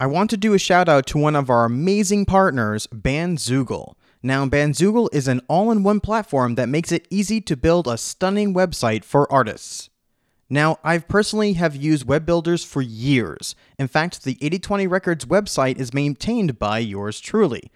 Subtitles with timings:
[0.00, 3.94] I want to do a shout out to one of our amazing partners, Bandzoogle.
[4.22, 7.98] Now, Bandzoogle is an all in one platform that makes it easy to build a
[7.98, 9.90] stunning website for artists.
[10.48, 13.56] Now, I've personally have used web builders for years.
[13.76, 17.68] In fact, the 8020 Records website is maintained by yours truly.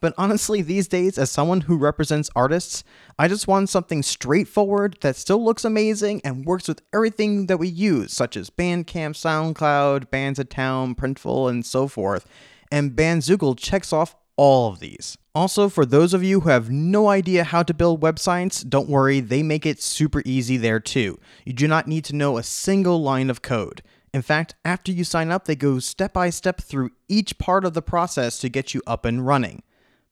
[0.00, 2.84] But honestly, these days, as someone who represents artists,
[3.18, 7.68] I just want something straightforward that still looks amazing and works with everything that we
[7.68, 12.26] use, such as Bandcamp, SoundCloud, Bandsintown, Printful, and so forth.
[12.70, 15.16] And Bandzoogle checks off all of these.
[15.34, 19.20] Also, for those of you who have no idea how to build websites, don't worry,
[19.20, 21.18] they make it super easy there too.
[21.44, 23.82] You do not need to know a single line of code.
[24.12, 27.74] In fact, after you sign up, they go step by step through each part of
[27.74, 29.62] the process to get you up and running.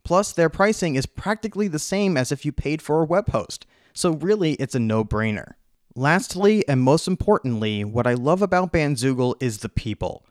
[0.04, 3.66] Plus, their pricing is practically the same as if you paid for a web host,
[3.94, 5.54] so really it's a no brainer.
[5.96, 10.26] Lastly, and most importantly, what I love about Bandzoogle is the people.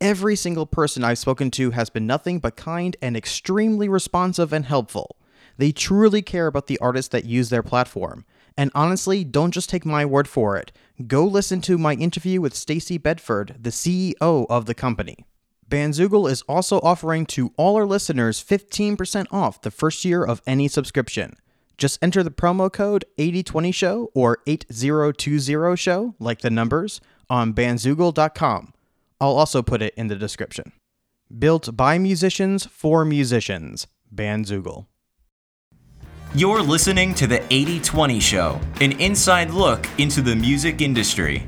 [0.00, 4.64] Every single person I've spoken to has been nothing but kind and extremely responsive and
[4.64, 5.16] helpful.
[5.56, 8.24] They truly care about the artists that use their platform.
[8.56, 10.70] And honestly, don't just take my word for it.
[11.08, 15.26] Go listen to my interview with Stacy Bedford, the CEO of the company.
[15.68, 20.66] Bandzoogle is also offering to all our listeners 15% off the first year of any
[20.66, 21.36] subscription.
[21.76, 28.72] Just enter the promo code 8020show or 8020show, like the numbers, on bandzoogle.com.
[29.20, 30.72] I'll also put it in the description.
[31.38, 33.86] Built by musicians for musicians.
[34.12, 34.86] Bandzoogle.
[36.34, 41.46] You're listening to the 8020 Show, an inside look into the music industry.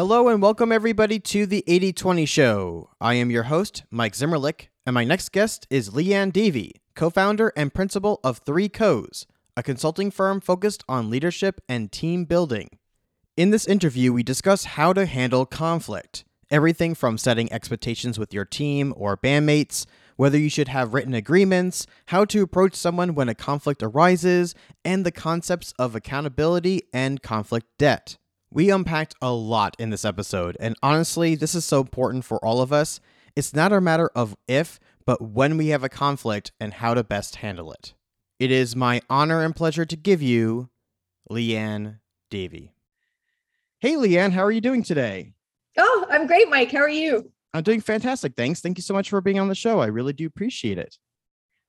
[0.00, 2.88] Hello and welcome everybody to the 8020 Show.
[3.02, 7.74] I am your host, Mike Zimmerlich, and my next guest is Liane Davey, co-founder and
[7.74, 9.26] principal of 3COze,
[9.58, 12.70] a consulting firm focused on leadership and team building.
[13.36, 18.46] In this interview, we discuss how to handle conflict, everything from setting expectations with your
[18.46, 19.84] team or bandmates,
[20.16, 25.04] whether you should have written agreements, how to approach someone when a conflict arises, and
[25.04, 28.16] the concepts of accountability and conflict debt.
[28.52, 32.60] We unpacked a lot in this episode, and honestly, this is so important for all
[32.60, 33.00] of us.
[33.36, 37.04] It's not a matter of if, but when we have a conflict and how to
[37.04, 37.94] best handle it.
[38.40, 40.68] It is my honor and pleasure to give you
[41.28, 42.72] Liane Davey.
[43.78, 45.34] Hey, Liane, how are you doing today?
[45.78, 46.72] Oh, I'm great, Mike.
[46.72, 47.30] How are you?
[47.54, 48.34] I'm doing fantastic.
[48.36, 48.60] Thanks.
[48.60, 49.78] Thank you so much for being on the show.
[49.78, 50.98] I really do appreciate it.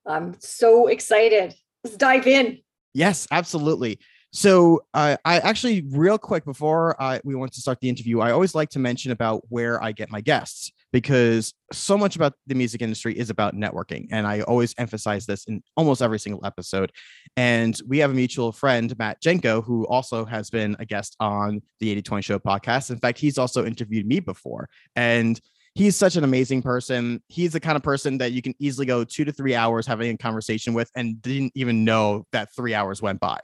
[0.08, 1.54] I'm so excited.
[1.84, 2.60] Let's dive in.
[2.94, 4.00] Yes, absolutely.
[4.34, 8.32] So, uh, I actually, real quick before I, we want to start the interview, I
[8.32, 12.56] always like to mention about where I get my guests because so much about the
[12.56, 14.08] music industry is about networking.
[14.12, 16.94] And I always emphasize this in almost every single episode.
[17.36, 21.62] And we have a mutual friend, Matt Jenko, who also has been a guest on
[21.80, 22.90] the 8020 Show podcast.
[22.90, 24.70] In fact, he's also interviewed me before.
[24.96, 25.40] And
[25.76, 27.22] he's such an amazing person.
[27.28, 30.14] He's the kind of person that you can easily go two to three hours having
[30.14, 33.40] a conversation with and didn't even know that three hours went by.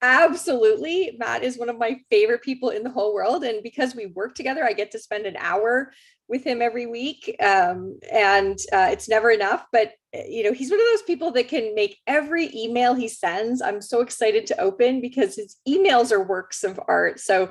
[0.00, 1.16] Absolutely.
[1.18, 3.42] Matt is one of my favorite people in the whole world.
[3.42, 5.92] And because we work together, I get to spend an hour
[6.28, 7.34] with him every week.
[7.42, 9.66] Um, and uh, it's never enough.
[9.72, 13.08] But, uh, you know, he's one of those people that can make every email he
[13.08, 13.60] sends.
[13.60, 17.18] I'm so excited to open because his emails are works of art.
[17.18, 17.50] So,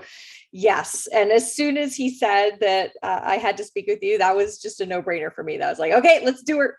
[0.54, 1.08] yes.
[1.14, 4.38] And as soon as he said that uh, I had to speak with you, that
[4.38, 5.58] was just a no brainer for me.
[5.58, 6.72] That was like, okay, let's do it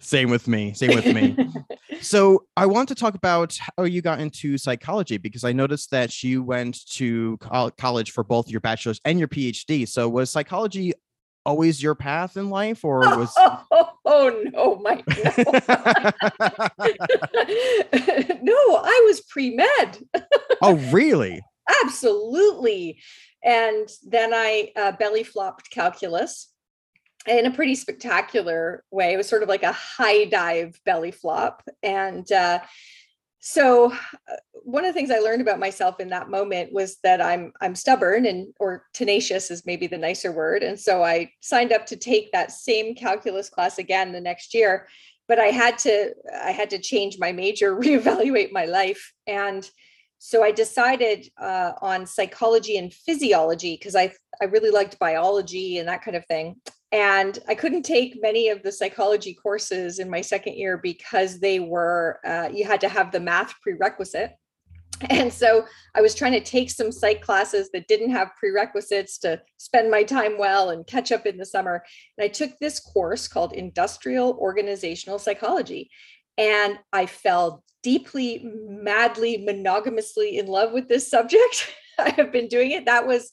[0.00, 0.72] same with me.
[0.74, 1.36] Same with me.
[2.00, 6.22] so I want to talk about how you got into psychology because I noticed that
[6.22, 7.38] you went to
[7.76, 9.88] college for both your bachelor's and your PhD.
[9.88, 10.92] So was psychology
[11.46, 15.30] always your path in life or was oh, oh, oh no my no.
[18.42, 19.98] no i was pre-med
[20.60, 21.40] oh really
[21.84, 23.00] absolutely
[23.44, 26.52] and then i uh, belly flopped calculus
[27.26, 29.12] in a pretty spectacular way.
[29.12, 31.62] It was sort of like a high dive belly flop.
[31.82, 32.60] And uh,
[33.40, 37.20] so uh, one of the things I learned about myself in that moment was that
[37.20, 40.62] I'm I'm stubborn and or tenacious is maybe the nicer word.
[40.62, 44.88] And so I signed up to take that same calculus class again the next year.
[45.28, 46.12] But I had to
[46.42, 49.12] I had to change my major, reevaluate my life.
[49.26, 49.68] And
[50.18, 55.88] so I decided uh, on psychology and physiology because I I really liked biology and
[55.88, 56.56] that kind of thing.
[56.96, 61.60] And I couldn't take many of the psychology courses in my second year because they
[61.60, 64.32] were, uh, you had to have the math prerequisite.
[65.10, 69.42] And so I was trying to take some psych classes that didn't have prerequisites to
[69.58, 71.84] spend my time well and catch up in the summer.
[72.16, 75.90] And I took this course called Industrial Organizational Psychology.
[76.38, 81.74] And I fell deeply, madly, monogamously in love with this subject.
[81.98, 82.86] I have been doing it.
[82.86, 83.32] That was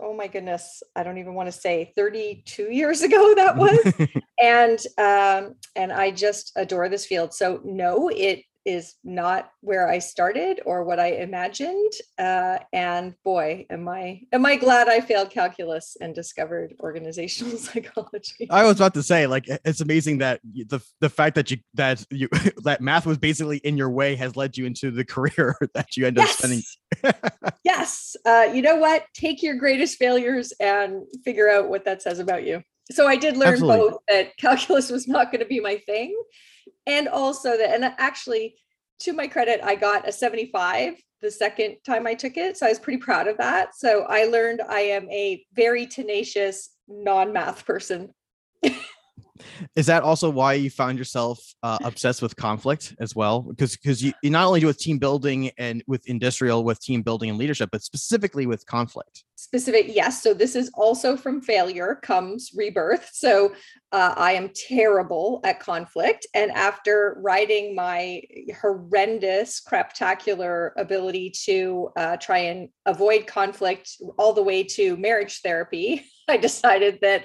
[0.00, 3.92] oh my goodness, I don't even want to say 32 years ago that was.
[4.42, 7.34] and um, and I just adore this field.
[7.34, 11.92] So no, it is not where I started or what I imagined.
[12.18, 18.48] Uh, and boy, am I am I glad I failed calculus and discovered organizational psychology.
[18.50, 22.04] I was about to say, like, it's amazing that the the fact that you that
[22.10, 22.28] you
[22.64, 26.06] that math was basically in your way has led you into the career that you
[26.06, 26.62] end up spending.
[27.64, 29.04] yes, uh, you know what?
[29.14, 32.62] Take your greatest failures and figure out what that says about you.
[32.90, 33.90] So I did learn Absolutely.
[33.90, 36.14] both that calculus was not going to be my thing
[36.86, 38.56] and also that and actually
[39.00, 42.68] to my credit i got a 75 the second time i took it so i
[42.68, 43.74] was pretty proud of that.
[43.74, 48.12] So i learned i am a very tenacious non-math person
[49.74, 53.40] is that also why you found yourself uh, obsessed with conflict as well?
[53.40, 57.02] Because because you, you not only do with team building and with industrial with team
[57.02, 59.24] building and leadership but specifically with conflict.
[59.36, 60.22] Specific yes.
[60.22, 63.10] So this is also from failure comes rebirth.
[63.12, 63.54] So
[63.92, 66.26] uh, i am terrible at conflict.
[66.34, 68.22] And after writing my
[68.60, 76.04] horrendous craptacular ability to uh, try and avoid conflict all the way to marriage therapy
[76.28, 77.24] i decided that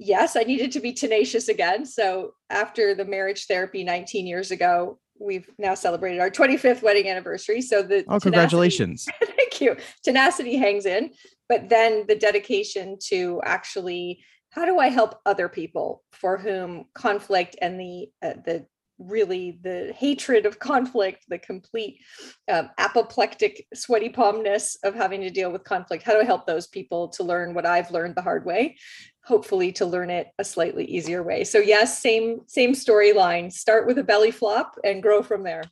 [0.00, 1.84] yes, I needed to be tenacious again.
[1.84, 7.60] So after the marriage therapy 19 years ago, we've now celebrated our 25th wedding anniversary.
[7.60, 9.06] So the oh, congratulations!
[9.36, 9.76] Thank you.
[10.02, 11.10] Tenacity hangs in,
[11.48, 17.56] but then the dedication to actually how do I help other people for whom conflict
[17.62, 18.66] and the uh, the
[19.00, 21.98] really the hatred of conflict, the complete
[22.50, 26.04] um, apoplectic sweaty palmness of having to deal with conflict.
[26.04, 28.76] How do I help those people to learn what I've learned the hard way?
[29.24, 31.44] Hopefully, to learn it a slightly easier way.
[31.44, 33.52] So yes, same same storyline.
[33.52, 35.64] Start with a belly flop and grow from there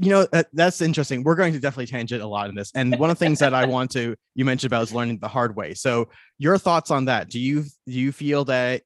[0.00, 3.10] you know that's interesting we're going to definitely tangent a lot in this and one
[3.10, 5.74] of the things that i want to you mentioned about is learning the hard way
[5.74, 6.08] so
[6.38, 8.82] your thoughts on that do you do you feel that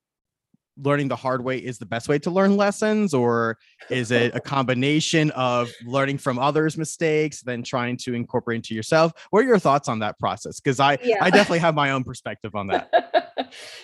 [0.77, 3.15] learning the hard way is the best way to learn lessons?
[3.15, 3.59] Or
[3.91, 9.13] is it a combination of learning from others mistakes then trying to incorporate into yourself?
[9.31, 10.61] What are your thoughts on that process?
[10.61, 11.19] Because i yeah.
[11.21, 12.91] i definitely have my own perspective on that.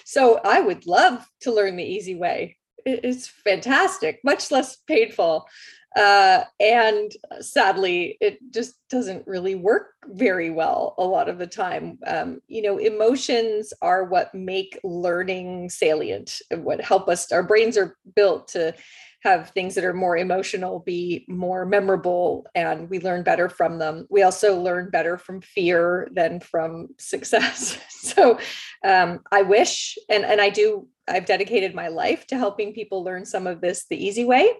[0.05, 2.57] So i would love to learn the easy way.
[2.85, 5.47] It's fantastic much less painful
[5.97, 11.99] uh, and sadly it just doesn't really work very well a lot of the time.
[12.07, 17.97] Um, you know emotions are what make learning salient what help us our brains are
[18.15, 18.75] built to
[19.23, 24.07] have things that are more emotional be more memorable and we learn better from them.
[24.09, 27.79] We also learn better from fear than from success.
[27.89, 28.39] So
[28.85, 33.25] um, i wish and and i do i've dedicated my life to helping people learn
[33.25, 34.53] some of this the easy way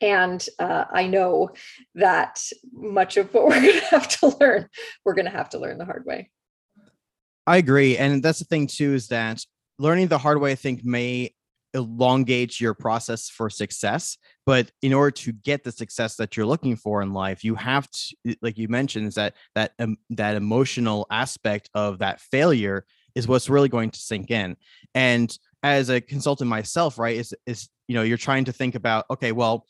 [0.00, 1.50] and uh, i know
[1.94, 2.40] that
[2.72, 4.68] much of what we're going to have to learn
[5.04, 6.30] we're going to have to learn the hard way.
[7.46, 9.44] I agree and that's the thing too is that
[9.78, 11.34] learning the hard way i think may
[11.74, 14.16] elongate your process for success
[14.46, 17.90] but in order to get the success that you're looking for in life you have
[17.90, 23.28] to like you mentioned is that that um, that emotional aspect of that failure is
[23.28, 24.56] what's really going to sink in.
[24.94, 29.06] And as a consultant myself right is is you know you're trying to think about
[29.08, 29.66] okay well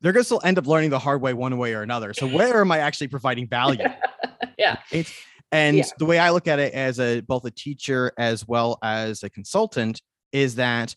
[0.00, 2.14] they're going to still end up learning the hard way one way or another.
[2.14, 3.84] So where am I actually providing value?
[4.58, 4.76] yeah.
[4.92, 5.12] It's,
[5.50, 5.84] and yeah.
[5.98, 9.30] the way I look at it as a both a teacher as well as a
[9.30, 10.00] consultant
[10.32, 10.94] is that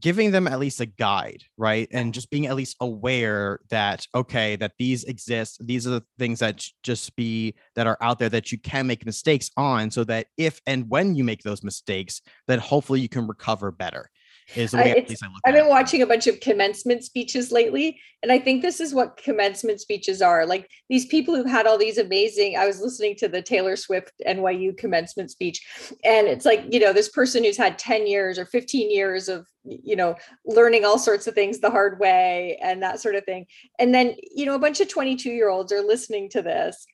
[0.00, 1.88] giving them at least a guide, right?
[1.90, 6.38] And just being at least aware that okay, that these exist, these are the things
[6.40, 10.26] that just be that are out there that you can make mistakes on so that
[10.36, 14.10] if and when you make those mistakes, that hopefully you can recover better
[14.54, 17.04] is the way uh, at least I look I've been watching a bunch of commencement
[17.04, 20.46] speeches lately, and I think this is what commencement speeches are.
[20.46, 22.56] Like these people who've had all these amazing.
[22.56, 25.60] I was listening to the Taylor Swift NYU commencement speech,
[26.04, 29.46] and it's like, you know, this person who's had 10 years or 15 years of,
[29.64, 33.46] you know, learning all sorts of things the hard way and that sort of thing.
[33.78, 36.86] And then, you know, a bunch of 22 year olds are listening to this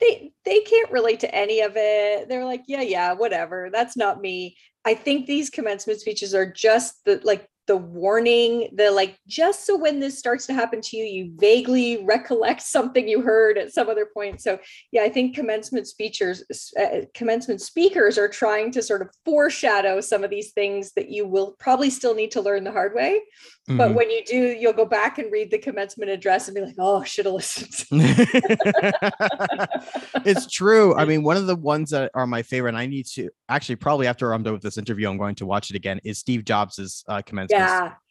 [0.00, 4.20] they they can't relate to any of it they're like yeah yeah whatever that's not
[4.20, 9.66] me I think these commencement speeches are just the like the warning, the like just
[9.66, 13.72] so when this starts to happen to you, you vaguely recollect something you heard at
[13.72, 14.40] some other point.
[14.40, 14.58] So
[14.92, 16.44] yeah, I think commencement speakers,
[16.78, 21.26] uh, commencement speakers are trying to sort of foreshadow some of these things that you
[21.26, 23.20] will probably still need to learn the hard way.
[23.68, 23.78] Mm-hmm.
[23.78, 26.76] But when you do, you'll go back and read the commencement address and be like,
[26.78, 27.84] oh, should have listened.
[30.24, 30.94] it's true.
[30.94, 33.76] I mean, one of the ones that are my favorite, and I need to actually
[33.76, 36.44] probably after I'm done with this interview, I'm going to watch it again, is Steve
[36.44, 37.55] Jobs's uh, commencement.
[37.55, 37.55] Yeah,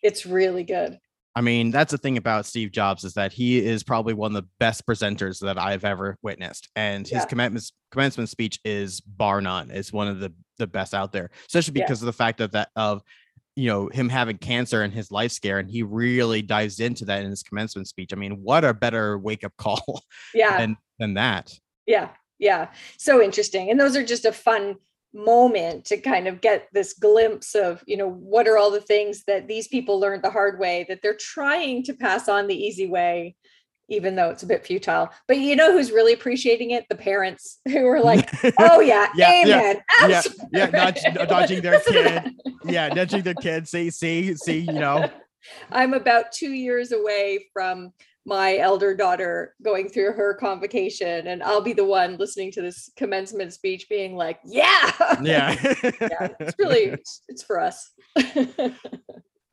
[0.03, 0.99] it's really good.
[1.37, 4.41] I mean, that's the thing about Steve Jobs is that he is probably one of
[4.41, 7.25] the best presenters that I've ever witnessed, and his Yeah.
[7.25, 9.69] commencement commencement speech is bar none.
[9.71, 11.83] It's one of the the best out there, especially Yeah.
[11.85, 13.01] because of the fact of that of
[13.57, 17.23] you know him having cancer and his life scare, and he really dives into that
[17.23, 18.11] in his commencement speech.
[18.13, 20.57] I mean, what a better wake up call Yeah.
[20.57, 21.57] than than that.
[21.85, 22.09] Yeah,
[22.39, 22.71] yeah.
[22.97, 23.69] So interesting.
[23.69, 24.75] And those are just a fun
[25.15, 29.23] moment to kind of get this glimpse of, you know, what are all the things
[29.25, 32.85] that these people learned the hard way that they're trying to pass on the easy
[32.87, 33.35] way,
[33.89, 35.09] even though it's a bit futile.
[35.27, 36.85] But you know who's really appreciating it?
[36.89, 38.29] The parents who are like,
[38.59, 39.81] oh, yeah, Yeah, yeah, amen.
[40.09, 42.33] yeah, absolutely." yeah, nudge- nudging their kid.
[42.65, 43.71] yeah, nudging their kids.
[43.71, 44.59] See, see, see.
[44.59, 45.09] You know,
[45.71, 47.93] I'm about two years away from
[48.25, 52.89] my elder daughter going through her convocation, and I'll be the one listening to this
[52.97, 54.91] commencement speech being like, yeah.
[55.21, 55.55] yeah.
[56.01, 57.91] yeah, it's really it's, it's for us.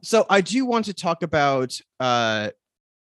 [0.05, 2.51] So I do want to talk about uh,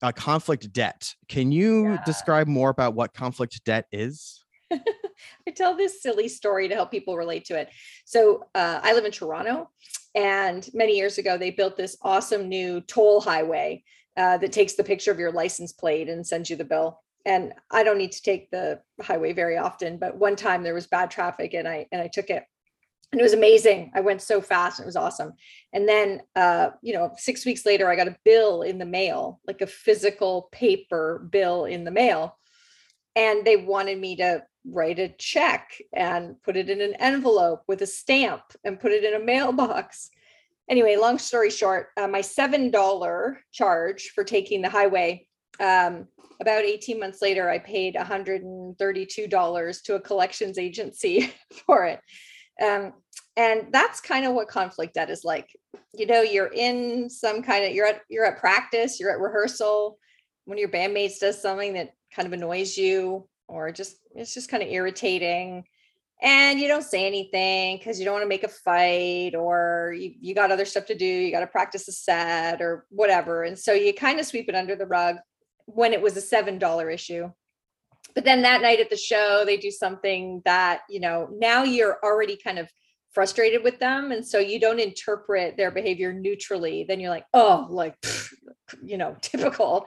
[0.03, 1.15] uh conflict debt.
[1.27, 2.03] Can you Yeah.
[2.05, 4.45] describe more about what conflict debt is?
[4.71, 7.69] I tell this silly story to help people relate to it.
[8.05, 9.69] So uh, I live in Toronto,
[10.13, 13.83] and many years ago they built this awesome new toll highway
[14.17, 16.99] uh, that takes the picture of your license plate and sends you the bill.
[17.25, 20.87] And I don't need to take the highway very often, but one time there was
[20.87, 22.43] bad traffic, and I and I took it,
[23.11, 23.91] and it was amazing.
[23.93, 25.33] I went so fast, it was awesome.
[25.71, 29.39] And then, uh, you know, six weeks later, I got a bill in the mail,
[29.45, 32.37] like a physical paper bill in the mail,
[33.15, 37.81] and they wanted me to write a check and put it in an envelope with
[37.81, 40.09] a stamp and put it in a mailbox.
[40.71, 45.27] Anyway, long story short, uh, my $7 charge for taking the highway,
[45.59, 46.07] um,
[46.39, 51.33] about 18 months later, I paid $132 to a collections agency
[51.65, 51.99] for it.
[52.63, 52.93] Um,
[53.35, 55.49] and that's kind of what conflict debt is like.
[55.93, 59.97] You know, you're in some kind of you're at you're at practice, you're at rehearsal.
[60.45, 64.63] When your bandmates does something that kind of annoys you, or just it's just kind
[64.63, 65.65] of irritating
[66.21, 70.13] and you don't say anything because you don't want to make a fight or you,
[70.19, 73.57] you got other stuff to do you got to practice a set or whatever and
[73.57, 75.17] so you kind of sweep it under the rug
[75.75, 77.31] when it was a seven dollar issue.
[78.13, 81.97] But then that night at the show they do something that you know now you're
[82.03, 82.69] already kind of
[83.13, 87.67] frustrated with them and so you don't interpret their behavior neutrally then you're like oh
[87.69, 88.33] like pfft,
[88.83, 89.85] you know typical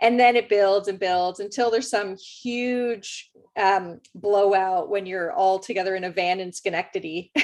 [0.00, 5.58] and then it builds and builds until there's some huge um, blowout when you're all
[5.58, 7.32] together in a van in Schenectady.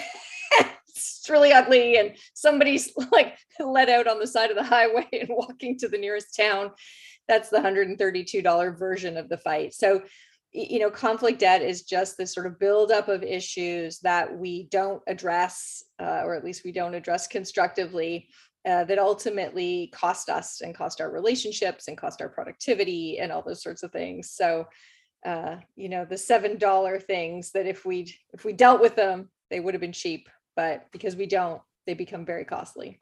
[1.22, 5.28] it's really ugly, and somebody's like let out on the side of the highway and
[5.30, 6.70] walking to the nearest town.
[7.28, 9.72] That's the $132 version of the fight.
[9.74, 10.02] So,
[10.52, 15.00] you know, conflict debt is just this sort of buildup of issues that we don't
[15.06, 18.28] address, uh, or at least we don't address constructively
[18.68, 23.42] uh, that ultimately cost us and cost our relationships and cost our productivity and all
[23.42, 24.30] those sorts of things.
[24.30, 24.66] So,
[25.26, 29.30] uh, you know, the seven dollar things that if we if we dealt with them,
[29.50, 32.98] they would have been cheap, but because we don't, they become very costly.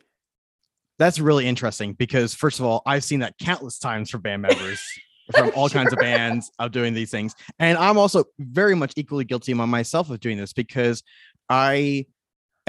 [0.98, 4.82] That's really interesting because first of all, I've seen that countless times for band members
[5.34, 7.34] from all kinds of bands of doing these things.
[7.58, 11.02] And I'm also very much equally guilty among myself of doing this because
[11.48, 12.06] I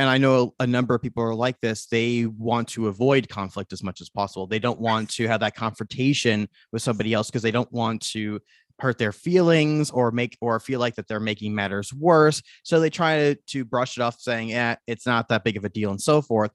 [0.01, 1.85] and I know a number of people are like this.
[1.85, 4.47] They want to avoid conflict as much as possible.
[4.47, 8.39] They don't want to have that confrontation with somebody else because they don't want to
[8.79, 12.41] hurt their feelings or make or feel like that they're making matters worse.
[12.63, 15.65] So they try to, to brush it off, saying, "Yeah, it's not that big of
[15.65, 16.49] a deal," and so forth.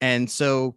[0.00, 0.74] And so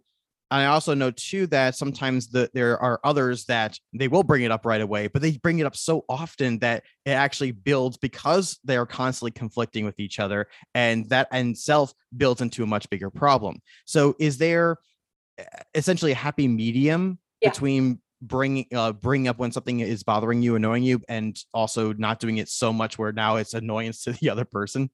[0.52, 4.50] I also know too that sometimes the, there are others that they will bring it
[4.50, 8.58] up right away, but they bring it up so often that it actually builds because
[8.64, 12.88] they are constantly conflicting with each other, and that in itself builds into a much
[12.90, 13.60] bigger problem.
[13.86, 14.76] So, is there
[15.74, 17.50] essentially a happy medium Yeah.
[17.50, 22.20] between bringing uh, bringing up when something is bothering you, annoying you, and also not
[22.20, 24.90] doing it so much where now it's annoyance to the other person?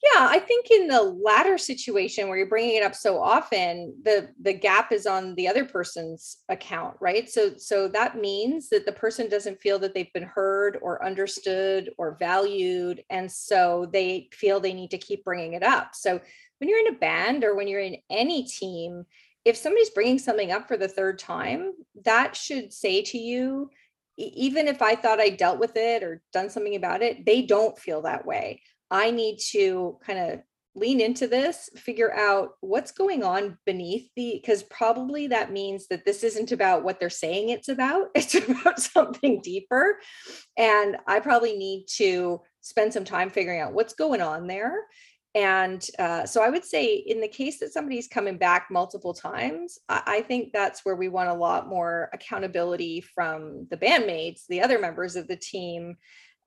[0.00, 4.28] Yeah, I think in the latter situation where you're bringing it up so often, the
[4.40, 7.28] the gap is on the other person's account, right?
[7.28, 11.90] So so that means that the person doesn't feel that they've been heard or understood
[11.98, 15.96] or valued, and so they feel they need to keep bringing it up.
[15.96, 16.20] So
[16.58, 19.04] when you're in a band or when you're in any team,
[19.44, 21.72] if somebody's bringing something up for the third time,
[22.04, 23.68] that should say to you,
[24.16, 27.76] even if I thought I dealt with it or done something about it, they don't
[27.78, 28.62] feel that way.
[28.90, 30.40] I need to kind of
[30.74, 36.04] lean into this, figure out what's going on beneath the, because probably that means that
[36.04, 38.08] this isn't about what they're saying it's about.
[38.14, 39.98] It's about something deeper.
[40.56, 44.84] And I probably need to spend some time figuring out what's going on there
[45.34, 49.78] And uh, so I would say, in the case that somebody's coming back multiple times,
[49.88, 54.62] I, I, think that's where we want a lot more accountability from the bandmates, the
[54.62, 55.96] other members of the team,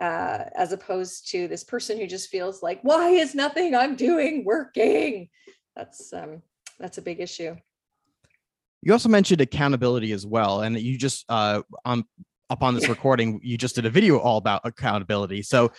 [0.01, 4.43] uh, as opposed to this person who just feels like, why is nothing I'm doing
[4.43, 5.29] working?
[5.75, 6.41] That's um,
[6.79, 7.55] that's a big issue.
[8.81, 12.03] You also mentioned accountability as well, and you just uh, on
[12.49, 15.41] upon this recording, you just did a video all about accountability.
[15.41, 15.71] So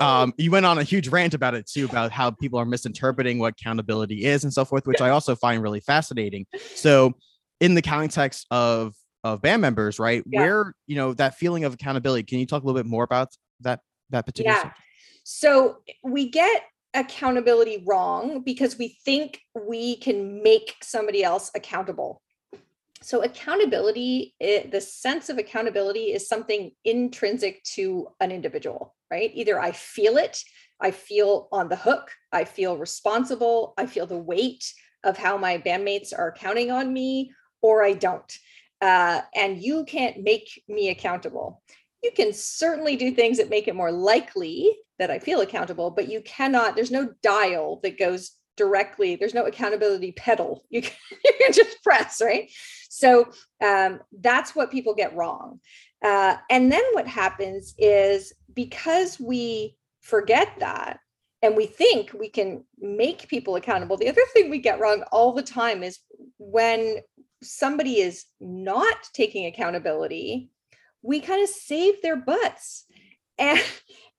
[0.00, 3.40] um, you went on a huge rant about it too, about how people are misinterpreting
[3.40, 6.46] what accountability is and so forth, which I also find really fascinating.
[6.76, 7.14] So
[7.60, 8.94] in the context of
[9.24, 10.40] of band members, right, yeah.
[10.40, 13.34] where you know that feeling of accountability, can you talk a little bit more about
[13.60, 14.56] that that particular?
[14.56, 14.62] Yeah.
[14.62, 14.80] Subject?
[15.24, 16.62] So we get
[16.94, 22.20] accountability wrong because we think we can make somebody else accountable
[23.02, 29.60] so accountability it, the sense of accountability is something intrinsic to an individual right either
[29.60, 30.42] i feel it
[30.80, 34.72] i feel on the hook i feel responsible i feel the weight
[35.04, 38.38] of how my bandmates are counting on me or i don't
[38.82, 41.62] uh, and you can't make me accountable
[42.02, 46.08] you can certainly do things that make it more likely that i feel accountable but
[46.08, 50.92] you cannot there's no dial that goes directly there's no accountability pedal you can,
[51.24, 52.50] you can just press right
[53.00, 53.30] so
[53.64, 55.60] um, that's what people get wrong.
[56.04, 60.98] Uh, and then what happens is because we forget that
[61.40, 65.32] and we think we can make people accountable, the other thing we get wrong all
[65.32, 66.00] the time is
[66.36, 66.98] when
[67.42, 70.50] somebody is not taking accountability,
[71.02, 72.84] we kind of save their butts.
[73.38, 73.60] And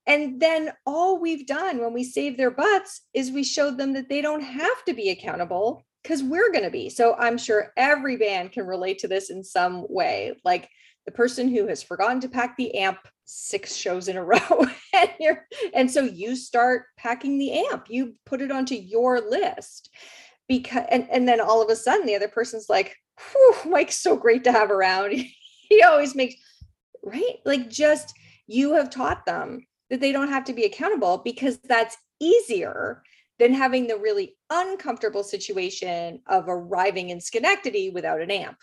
[0.08, 4.10] and then all we've done when we save their butts is we showed them that
[4.10, 6.90] they don't have to be accountable because we're going to be.
[6.90, 10.34] So I'm sure every band can relate to this in some way.
[10.44, 10.70] Like
[11.06, 15.10] the person who has forgotten to pack the amp six shows in a row and
[15.20, 19.90] you're and so you start packing the amp you put it onto your list
[20.48, 22.96] because and, and then all of a sudden the other person's like
[23.66, 25.14] mike's so great to have around
[25.70, 26.36] he always makes
[27.04, 28.14] right like just
[28.48, 33.04] you have taught them that they don't have to be accountable because that's easier
[33.40, 38.58] than having the really uncomfortable situation of arriving in Schenectady without an amp.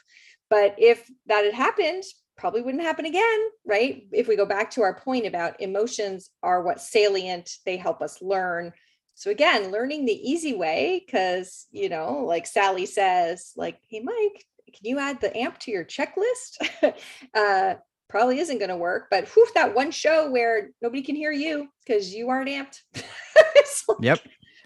[0.50, 2.04] But if that had happened,
[2.36, 4.06] probably wouldn't happen again, right?
[4.12, 8.22] If we go back to our point about emotions are what salient, they help us
[8.22, 8.72] learn.
[9.16, 14.44] So again, learning the easy way, because you know, like Sally says, like, hey Mike,
[14.66, 16.94] can you add the amp to your checklist?
[17.34, 17.74] uh,
[18.08, 19.08] probably isn't going to work.
[19.10, 22.80] But whew, that one show where nobody can hear you because you aren't amped.
[22.94, 24.20] like, yep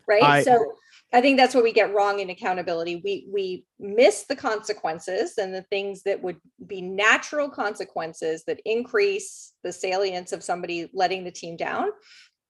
[0.07, 0.75] right I, so
[1.13, 5.55] i think that's what we get wrong in accountability we we miss the consequences and
[5.55, 11.31] the things that would be natural consequences that increase the salience of somebody letting the
[11.31, 11.89] team down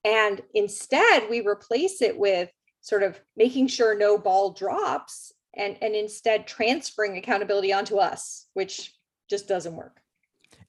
[0.05, 2.51] and instead we replace it with
[2.81, 8.93] sort of making sure no ball drops and and instead transferring accountability onto us which
[9.29, 10.02] just doesn't work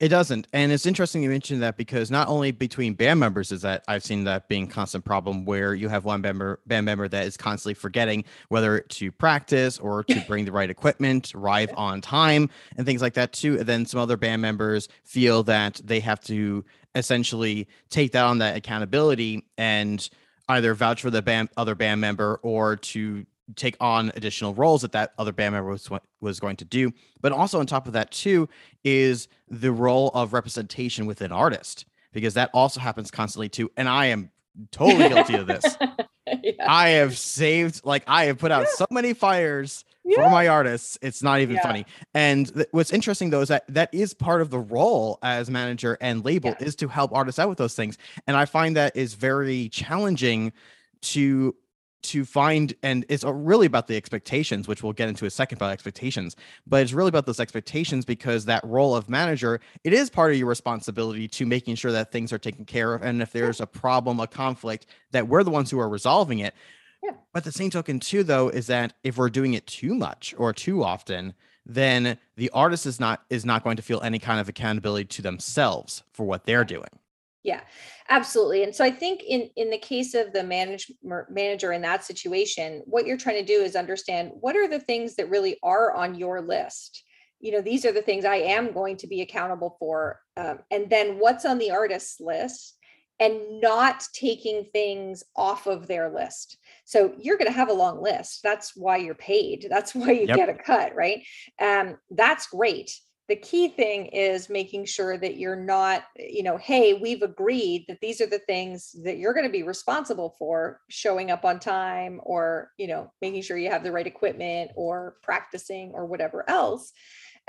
[0.04, 0.50] it doesn't.
[0.52, 4.04] And it's interesting you mentioned that because not only between band members is that I've
[4.04, 7.74] seen that being constant problem where you have one member band member that is constantly
[7.74, 13.02] forgetting whether to practice or to bring the right equipment, arrive on time, and things
[13.02, 13.58] like that too.
[13.60, 18.40] And then some other band members feel that they have to essentially take that on
[18.40, 20.10] that accountability and
[20.50, 24.92] either vouch for the band other band member or to take on additional roles that
[24.94, 25.90] that other band member was
[26.22, 26.92] was going to do.
[27.22, 28.50] But also on top of that too
[28.84, 33.72] is the role of representation with an artist because that also happens constantly too.
[33.78, 34.30] And I am
[34.72, 35.78] totally guilty of this.
[36.44, 36.54] yeah.
[36.68, 38.76] I have saved like I have put out yeah.
[38.76, 40.16] so many fires yeah.
[40.16, 40.98] for my artists.
[41.02, 41.86] It's not even funny.
[42.14, 45.98] And th- what's interesting though is that that is part of the role as manager
[46.02, 47.98] and label is to help artists out with those things.
[48.28, 50.54] And I find that is very challenging
[51.02, 51.56] to
[52.04, 55.72] to find and it's really about the expectations which we'll get into a second about
[55.72, 56.36] expectations
[56.68, 60.38] but it's really about those expectations because that role of manager it is part of
[60.38, 63.68] your responsibility to making sure that things are taken care of and if there's a
[63.68, 66.54] problem a conflict that we're the ones who are resolving it.
[67.02, 67.12] Yeah.
[67.34, 70.54] but the same token too though is that if we're doing it too much or
[70.54, 71.34] too often
[71.66, 75.22] then the artist is not is not going to feel any kind of accountability to
[75.22, 77.00] themselves for what they're doing
[77.44, 77.62] yeah
[78.10, 80.92] absolutely and so i think in in the case of the manage,
[81.30, 85.16] manager in that situation what you're trying to do is understand what are the things
[85.16, 87.04] that really are on your list?
[87.40, 90.90] You know these are the things i am going to be accountable for um, and
[90.90, 92.78] then what's on the artist's list
[93.20, 96.58] and not taking things off of their list.
[96.84, 100.28] So you're going to have a long list that's why you're paid that's why you
[100.28, 100.38] yep.
[100.38, 101.22] get a cut right?
[101.62, 102.98] Um, that's great
[103.30, 108.00] the key thing is making sure that you're not you know hey we've agreed that
[108.02, 112.20] these are the things that you're going to be responsible for showing up on time
[112.24, 116.92] or you know making sure you have the right equipment or practicing or whatever else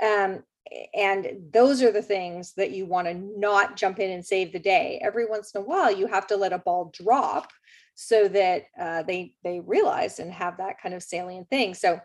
[0.03, 0.43] um,
[0.93, 4.59] and those are the things that you want to not jump in and save the
[4.59, 4.99] day.
[5.03, 7.51] Every once in a while you have to let a ball drop
[7.93, 11.73] so that uh, they they realize and have that kind of salient thing.
[11.73, 11.99] So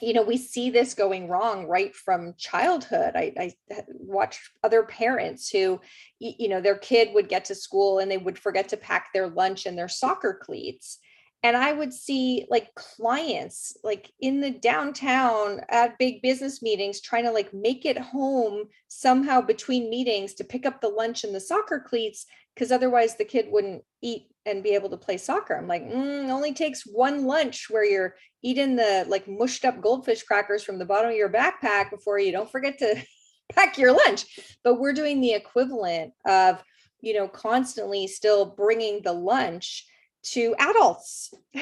[0.00, 3.12] you know we see this going wrong right from childhood.
[3.14, 5.80] I, I eh, watch other parents who
[6.18, 9.28] you know their kid would get to school and they would forget to pack their
[9.28, 10.98] lunch and their soccer cleats.
[11.42, 17.24] And i would see like clients like in the downtown at big business meetings trying
[17.24, 21.40] to like make it home somehow between meetings to pick up the lunch and the
[21.40, 25.54] soccer cleats because otherwise the kid wouldn't eat and be able to play soccer.
[25.54, 30.22] I'm like, mm, only takes one lunch where you're eating the like mushed up goldfish
[30.22, 33.02] crackers from the bottom of your backpack before you don't forget to
[33.52, 34.24] pack your lunch.
[34.64, 36.62] But we're doing the equivalent of,
[37.00, 39.84] you know, constantly still bringing the lunch
[40.22, 41.32] to adults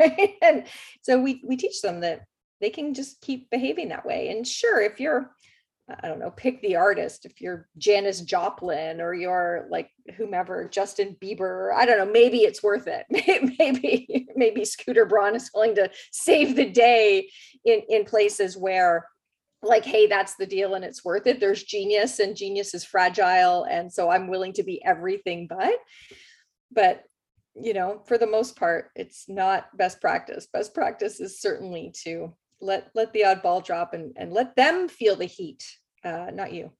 [0.00, 0.64] and
[1.02, 2.22] so we we teach them that
[2.60, 4.28] they can just keep behaving that way.
[4.28, 5.30] And sure, if you're
[5.88, 7.24] I don't know, pick the artist.
[7.24, 12.62] If you're Janis Joplin or you're like whomever, Justin Bieber, I don't know, maybe it's
[12.62, 13.04] worth it.
[13.58, 17.28] maybe, maybe Scooter Braun is willing to save the day
[17.64, 19.06] in, in places where
[19.62, 21.40] like, hey, that's the deal and it's worth it.
[21.40, 23.64] There's genius and genius is fragile.
[23.64, 25.74] And so I'm willing to be everything but.
[26.70, 27.04] But
[27.54, 30.48] you know, for the most part, it's not best practice.
[30.50, 35.16] Best practice is certainly to let let the oddball drop and and let them feel
[35.16, 35.64] the heat
[36.04, 36.70] uh, not you.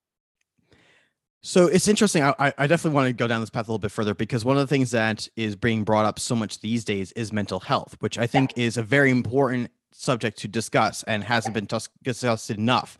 [1.45, 2.23] So it's interesting.
[2.23, 4.57] I, I definitely want to go down this path a little bit further because one
[4.57, 7.97] of the things that is being brought up so much these days is mental health,
[7.99, 8.67] which I think yeah.
[8.67, 11.67] is a very important subject to discuss and hasn't been
[12.05, 12.97] discussed enough.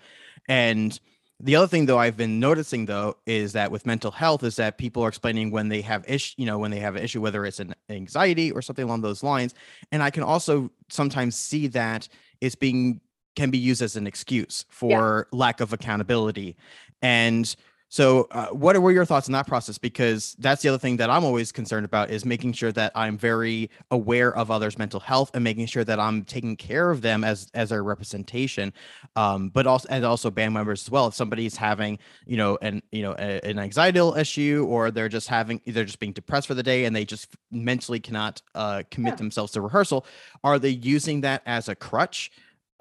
[0.49, 0.99] And
[1.43, 4.79] the other thing though I've been noticing though is that with mental health is that
[4.79, 7.45] people are explaining when they have issue, you know, when they have an issue, whether
[7.45, 9.53] it's an anxiety or something along those lines.
[9.91, 12.09] And I can also sometimes see that
[12.41, 13.01] it's being
[13.35, 15.39] can be used as an excuse for yeah.
[15.39, 16.57] lack of accountability.
[17.01, 17.55] And
[17.93, 19.77] so, uh, what were your thoughts on that process?
[19.77, 23.19] Because that's the other thing that I'm always concerned about is making sure that I'm
[23.19, 27.23] very aware of others' mental health and making sure that I'm taking care of them
[27.23, 28.73] as as a representation,
[29.15, 31.07] um, but also and also band members as well.
[31.07, 35.29] If somebody's having you know an you know a, an anxiety issue or they're just
[35.29, 39.13] having they're just being depressed for the day and they just mentally cannot uh, commit
[39.13, 39.17] yeah.
[39.17, 40.07] themselves to rehearsal,
[40.43, 42.31] are they using that as a crutch?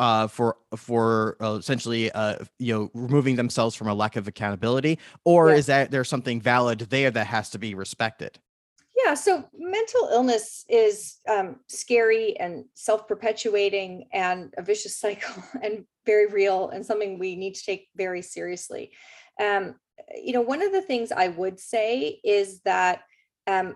[0.01, 4.97] Uh, for for uh, essentially uh, you know removing themselves from a lack of accountability,
[5.23, 5.55] or yeah.
[5.55, 8.39] is that there's something valid there that has to be respected?
[9.05, 16.27] Yeah, so mental illness is um, scary and self-perpetuating and a vicious cycle and very
[16.27, 18.91] real and something we need to take very seriously.
[19.39, 19.75] Um,
[20.15, 23.03] you know, one of the things I would say is that
[23.47, 23.75] um,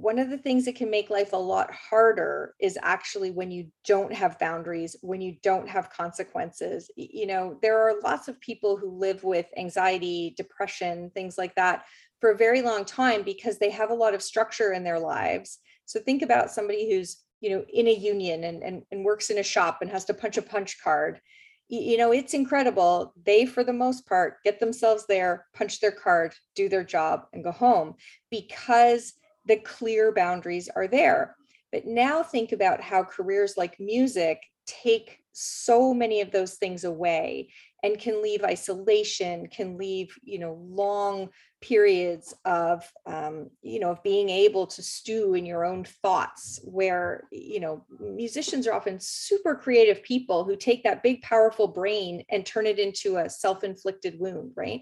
[0.00, 3.66] one of the things that can make life a lot harder is actually when you
[3.84, 6.90] don't have boundaries, when you don't have consequences.
[6.96, 11.84] You know, there are lots of people who live with anxiety, depression, things like that
[12.20, 15.58] for a very long time because they have a lot of structure in their lives.
[15.84, 19.38] So think about somebody who's, you know, in a union and, and, and works in
[19.38, 21.20] a shop and has to punch a punch card.
[21.68, 23.12] You know, it's incredible.
[23.26, 27.44] They, for the most part, get themselves there, punch their card, do their job, and
[27.44, 27.94] go home
[28.30, 29.12] because
[29.48, 31.36] the clear boundaries are there.
[31.72, 37.48] But now think about how careers like music take so many of those things away
[37.84, 41.28] and can leave isolation can leave you know long
[41.60, 47.28] periods of um, you know of being able to stew in your own thoughts where
[47.30, 52.44] you know musicians are often super creative people who take that big powerful brain and
[52.44, 54.80] turn it into a self-inflicted wound right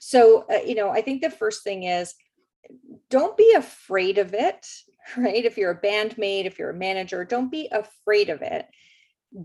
[0.00, 2.14] so uh, you know i think the first thing is
[3.10, 4.66] don't be afraid of it,
[5.16, 5.44] right?
[5.44, 8.66] If you're a bandmate, if you're a manager, don't be afraid of it.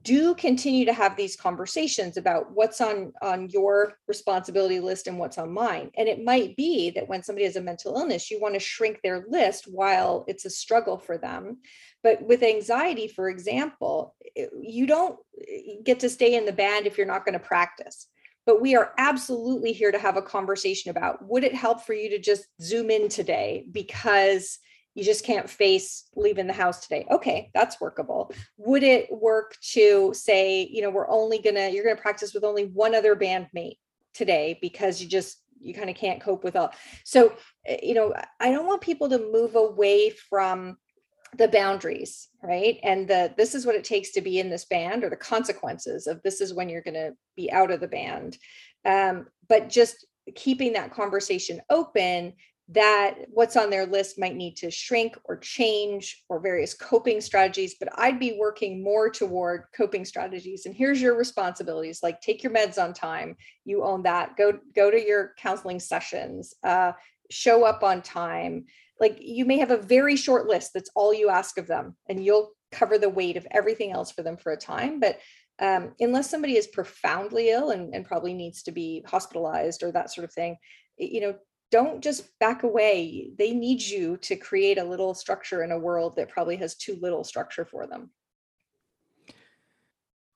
[0.02, 5.38] Do continue to have these conversations about what's on on your responsibility list and what's
[5.38, 5.92] on mine.
[5.98, 9.02] And it might be that when somebody has a mental illness, you want to shrink
[9.04, 11.58] their list while it's a struggle for them.
[12.02, 14.16] But with anxiety, for example,
[14.62, 18.08] you don't eh, get to stay in the band if you're not going to practice
[18.46, 22.10] but we are absolutely here to have a conversation about would it help for you
[22.10, 24.60] to just zoom in today because
[24.96, 27.06] you just can't face leaving the house today?
[27.10, 28.32] Okay that's workable.
[28.58, 32.66] Would it work to say you know we're only gonna you're gonna practice with only
[32.66, 33.78] one other bandmate
[34.14, 36.72] today because you just you kind of can't cope with all
[37.04, 37.34] so
[37.66, 40.78] eh, you know i don't want people to move away from
[41.38, 42.78] the boundaries right?
[42.84, 46.06] And the this is what it takes to be in this band or the consequences
[46.06, 48.38] of this is when you're going to be out of the band.
[48.86, 52.34] Um, but just keeping that conversation open
[52.70, 57.76] that what's on their list might need to shrink or change or various coping strategies
[57.78, 60.66] but i'd be working more toward coping strategies.
[60.66, 63.36] And here's your responsibilities like take your meds on time.
[63.66, 64.38] You own that.
[64.38, 66.54] Go go to your counseling sessions.
[66.64, 66.94] Uh,
[67.30, 68.66] show up on time
[69.00, 72.24] like you may have a very short list that's all you ask of them and
[72.24, 75.20] you'll cover the weight of everything else for them for a time but
[75.60, 80.12] um, unless somebody is profoundly ill and, and probably needs to be hospitalized or that
[80.12, 80.58] sort of thing
[80.98, 81.36] you know
[81.74, 83.32] don't just back away.
[83.36, 87.00] They need you to create a little structure in a world that probably has too
[87.02, 88.12] little structure for them.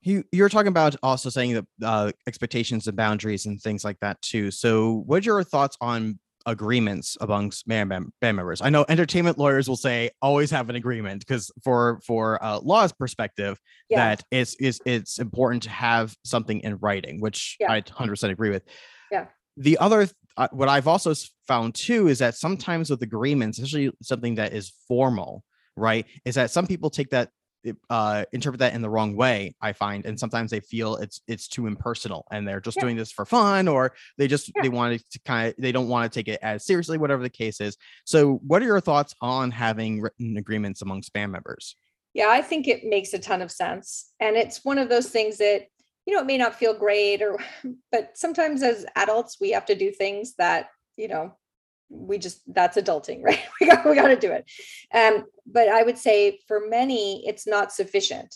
[0.02, 4.20] You you're talking about also saying that uh, expectations and boundaries and things like that
[4.24, 4.50] too.
[4.50, 8.62] So, what are your thoughts on agreements amongst band, members?
[8.62, 12.91] I know entertainment lawyers will say always have an agreement because for for uh, law's
[12.91, 14.15] perspective, yeah.
[14.15, 17.71] that it's is it's important to have something in writing, which yeah.
[17.71, 18.63] I 100% agree with.
[19.12, 20.07] Yeah the other
[20.38, 21.13] uh, what I've also
[21.47, 25.43] found too is that sometimes with agreements, especially something that is formal,
[25.75, 27.29] right, is that some people take that
[27.89, 31.47] uh interpret that in the wrong way i find and sometimes they feel it's it's
[31.47, 32.82] too impersonal and they're just yeah.
[32.82, 34.62] doing this for fun or they just yeah.
[34.62, 37.30] they want to kind of they don't want to take it as seriously whatever the
[37.30, 41.75] case is so what are your thoughts on having written agreements among spam members
[42.13, 45.38] yeah i think it makes a ton of sense and it's one of those things
[45.38, 45.67] that
[46.08, 47.38] you know, it may not feel great or,
[47.91, 51.36] but sometimes as adults, we have to do things that, you know,
[51.89, 53.41] we just that's adulting right?
[53.60, 54.45] We got we got to do it.
[54.93, 58.36] Um but i would say for many it's not sufficient.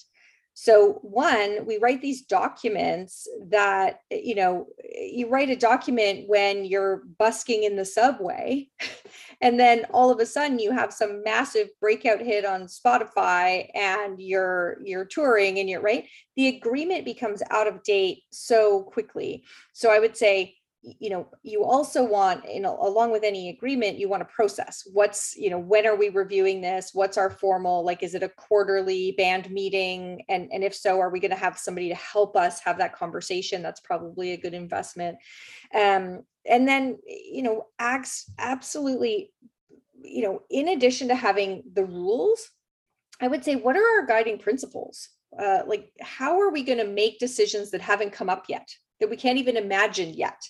[0.53, 7.03] So one we write these documents that you know you write a document when you're
[7.17, 8.67] busking in the subway
[9.41, 14.19] and then all of a sudden you have some massive breakout hit on spotify and
[14.21, 16.05] you're you're touring and you're right?
[16.35, 19.45] The agreement becomes out of date so quickly.
[19.71, 23.99] So i would say you know you also want you know along with any agreement
[23.99, 26.91] you want to process what's you know when are we reviewing this?
[26.93, 30.23] What's our formal like is it a quarterly band meeting?
[30.27, 32.95] And and if so are we going to have somebody to help us have that
[32.95, 33.61] conversation?
[33.61, 35.17] That's probably a good investment.
[35.73, 39.31] Um and then you know acts absolutely
[40.01, 42.49] you know in addition to having the rules
[43.21, 45.09] i would say what are our guiding principles?
[45.39, 48.67] Uh, like how are we going to make decisions that haven't come up yet
[48.99, 50.41] that we can't even imagine yet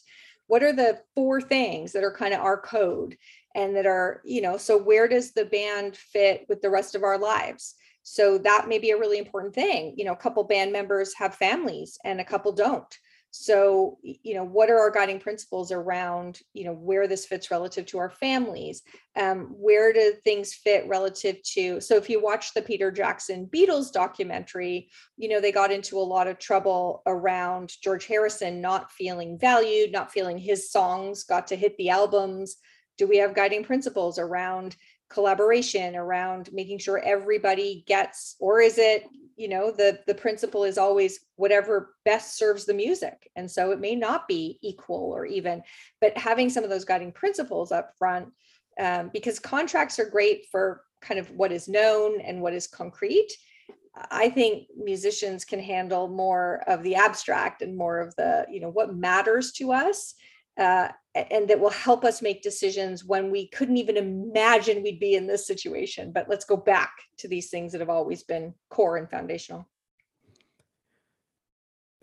[0.51, 3.17] what are the four things that are kind of our code
[3.55, 7.03] and that are you know so where does the band fit with the rest of
[7.03, 7.75] our lives?
[8.03, 11.35] So that may be a really important thing you know a couple band members have
[11.35, 12.93] families and a couple don't
[13.31, 17.85] so you know what are our guiding principles around you know where this fits relative
[17.85, 18.83] to our families?
[19.19, 23.91] Um, where do things fit relative to so if you watch the peter jackson beatles
[23.91, 29.37] documentary you know they got into a lot of trouble around george harrison not feeling
[29.37, 32.57] valued not feeling his songs got to hit the albums.
[32.97, 34.75] Do we have guiding principles around
[35.11, 39.05] collaboration around making sure everybody gets or is it
[39.41, 43.29] you know the the principle is always whatever best serves the music.
[43.35, 45.63] And so it may not be equal or even
[45.99, 48.27] but having some of those guiding principles up front
[48.79, 53.31] um, because contracts are great for kind of what is known and what is concrete.
[54.11, 58.69] I think musicians can handle more of the abstract and more of the you know
[58.69, 60.13] what matters to us
[60.59, 65.15] uh, and that will help us make decisions when we couldn't even imagine we'd be
[65.15, 66.11] in this situation.
[66.11, 69.67] But let's go back to these things that have always been core and foundational.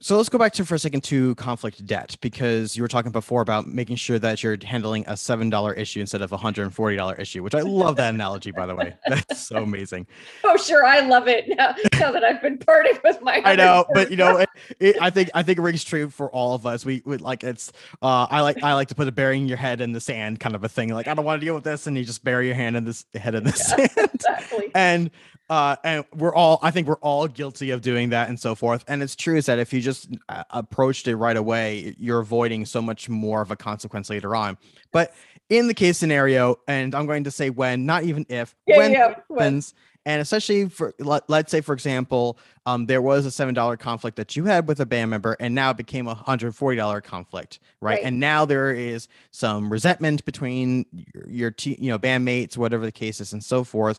[0.00, 3.10] So let's go back to for a second to conflict debt because you were talking
[3.10, 6.62] before about making sure that you're handling a seven dollar issue instead of a hundred
[6.62, 8.94] and forty dollar issue, which I love that analogy by the way.
[9.08, 10.06] That's so amazing.
[10.44, 13.42] Oh sure, I love it now, now that I've been parted with my.
[13.44, 16.30] I know, but you know, it, it, I think I think it rings true for
[16.30, 16.84] all of us.
[16.84, 17.72] We would like it's.
[18.00, 20.54] Uh, I like I like to put a burying your head in the sand kind
[20.54, 20.94] of a thing.
[20.94, 22.84] Like I don't want to deal with this, and you just bury your hand in
[22.84, 24.10] this head in the yeah, sand.
[24.14, 24.70] Exactly.
[24.76, 25.10] And
[25.50, 28.84] uh, and we're all i think we're all guilty of doing that and so forth
[28.88, 32.64] and it's true is that if you just uh, approached it right away you're avoiding
[32.64, 34.56] so much more of a consequence later on
[34.92, 35.14] but
[35.48, 38.92] in the case scenario and i'm going to say when not even if yeah, when
[38.92, 39.74] yeah, happens
[40.08, 44.16] and especially for let, us say for example um, there was a seven dollar conflict
[44.16, 47.00] that you had with a band member and now it became a hundred forty dollar
[47.00, 47.96] conflict right?
[47.96, 48.04] right?
[48.04, 53.20] and now there is some resentment between your, your you know bandmates whatever the case
[53.20, 53.98] is and so forth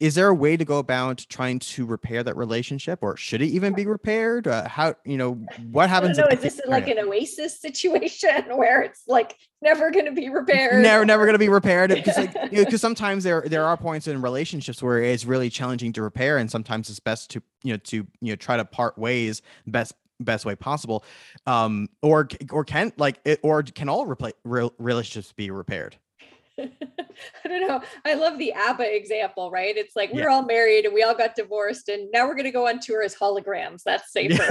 [0.00, 3.46] is there a way to go about trying to repair that relationship or should it
[3.46, 4.46] even be repaired?
[4.46, 5.34] Uh, how you know
[5.70, 10.12] what happens no is this like an oasis situation where it's like never going to
[10.12, 10.82] be repaired?
[10.82, 11.90] Never never going to be repaired.
[11.90, 15.92] Because like, you know, sometimes there there are points in relationships where it's really challenging
[15.94, 18.96] to repair and sometimes it's best to you know to you know try to part
[18.98, 21.04] ways best best way possible.
[21.46, 25.96] Um or or can like it or can all repla- real relationships be repaired
[27.44, 27.80] I don't know.
[28.04, 29.76] I love the ABBA example, right?
[29.76, 32.50] It's like we're all married and we all got divorced, and now we're going to
[32.50, 33.82] go on tour as holograms.
[33.84, 34.36] That's safer.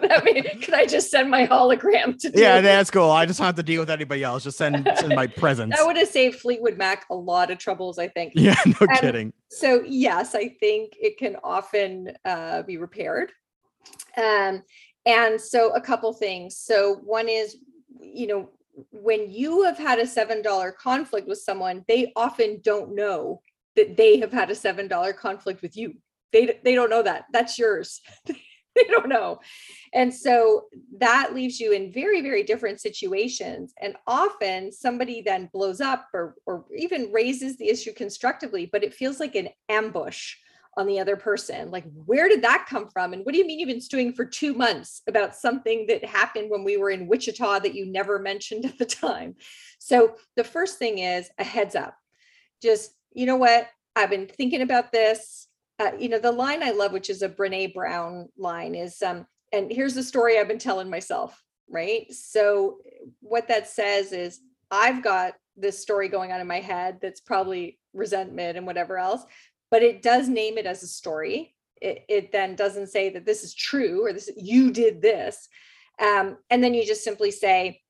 [0.00, 2.32] that mean, can I just send my hologram to?
[2.34, 3.10] Yeah, that's cool.
[3.10, 4.44] I just don't have to deal with anybody else.
[4.44, 5.76] Just send, send my presence.
[5.76, 8.32] that would have saved Fleetwood Mac a lot of troubles, I think.
[8.34, 9.32] Yeah, no and kidding.
[9.48, 13.32] So yes, I think it can often uh, be repaired.
[14.16, 14.62] Um,
[15.06, 16.56] and so a couple things.
[16.56, 17.56] So one is,
[18.00, 18.50] you know,
[18.90, 23.40] when you have had a $7 conflict with someone, they often don't know
[23.76, 25.94] that they have had a $7 conflict with you.
[26.32, 27.24] They, they don't know that.
[27.32, 28.00] That's yours.
[28.26, 29.40] they don't know.
[29.92, 30.66] And so
[30.98, 33.74] that leaves you in very, very different situations.
[33.80, 38.94] And often somebody then blows up or, or even raises the issue constructively, but it
[38.94, 40.36] feels like an ambush
[40.76, 41.70] on the other person.
[41.70, 43.12] Like, where did that come from?
[43.12, 46.50] And what do you mean you've been stewing for two months about something that happened
[46.50, 49.36] when we were in Wichita that you never mentioned at the time?
[49.78, 51.96] So, the first thing is a heads up.
[52.62, 53.68] Just, you know what?
[53.94, 55.48] I've been thinking about this.
[55.78, 59.26] Uh, you know, the line I love, which is a Brene Brown line, is, um,
[59.52, 62.10] and here's the story I've been telling myself, right?
[62.12, 62.78] So,
[63.20, 67.78] what that says is, I've got this story going on in my head that's probably
[67.92, 69.22] resentment and whatever else
[69.72, 71.54] but it does name it as a story.
[71.80, 75.48] It, it then doesn't say that this is true or this you did this.
[75.98, 77.80] Um, and then you just simply say,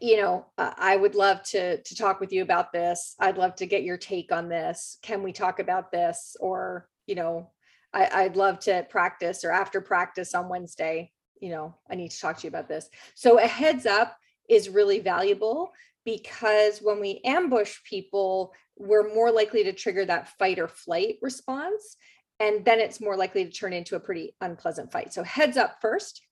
[0.00, 3.16] you know, uh, I would love to to talk with you about this.
[3.18, 4.98] I'd love to get your take on this.
[5.02, 6.36] Can we talk about this?
[6.38, 7.50] Or, you know,
[7.92, 12.20] I, I'd love to practice or after practice on Wednesday, you know, I need to
[12.20, 12.88] talk to you about this.
[13.16, 14.16] So a heads up
[14.48, 15.72] is really valuable
[16.08, 21.98] because when we ambush people, we're more likely to trigger that fight or flight response.
[22.40, 25.12] And then it's more likely to turn into a pretty unpleasant fight.
[25.12, 26.22] So heads up first.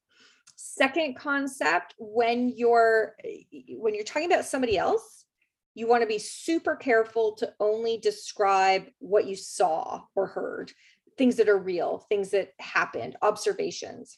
[0.55, 3.17] Second concept, when you're
[3.77, 5.27] when you're talking about somebody else,
[5.75, 10.73] you want to be super careful to only describe what you saw or heard,
[11.19, 14.17] things that are real, things that happened, observations.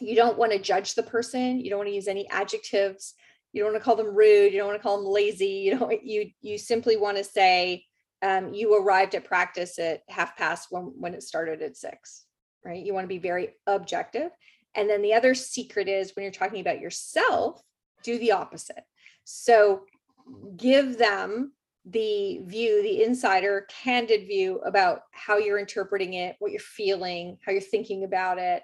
[0.00, 3.14] You don't want to judge the person, you don't want to use any adjectives
[3.52, 5.78] you don't want to call them rude you don't want to call them lazy you
[5.78, 7.84] don't you you simply want to say
[8.22, 12.24] um, you arrived at practice at half past when when it started at six
[12.64, 12.84] right?
[12.84, 14.30] You want to be very objective.
[14.74, 17.62] And then the other secret is when you're talking about yourself
[18.02, 18.84] do the opposite.
[19.24, 19.82] So
[20.56, 21.52] give them
[21.84, 27.50] the view the insider candid view about how you're interpreting it what you're feeling how
[27.50, 28.62] you're thinking about it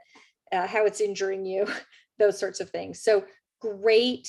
[0.53, 1.67] uh, how it's injuring you
[2.21, 3.03] those sorts of things.
[3.03, 3.25] So
[3.61, 4.29] great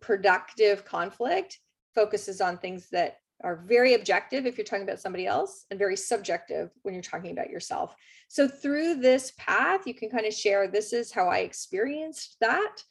[0.00, 1.58] productive conflict
[1.94, 5.96] focuses on things that are very objective if you're talking about somebody else and very
[5.96, 7.94] subjective when you're talking about yourself.
[8.28, 12.82] So through this path, you can kind of share this is how I experienced that.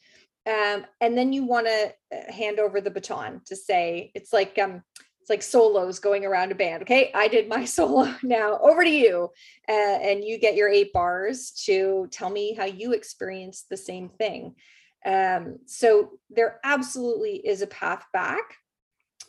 [0.46, 4.58] Um, and then you want to uh, hand over the baton to say it's like
[4.58, 4.82] um,
[5.20, 6.82] it's like solos going around a band.
[6.82, 8.12] Okay, I did my solo.
[8.22, 9.30] Now over to you,
[9.68, 14.08] uh, and you get your eight bars to tell me how you experienced the same
[14.08, 14.54] thing.
[15.04, 18.56] Um, so there absolutely is a path back,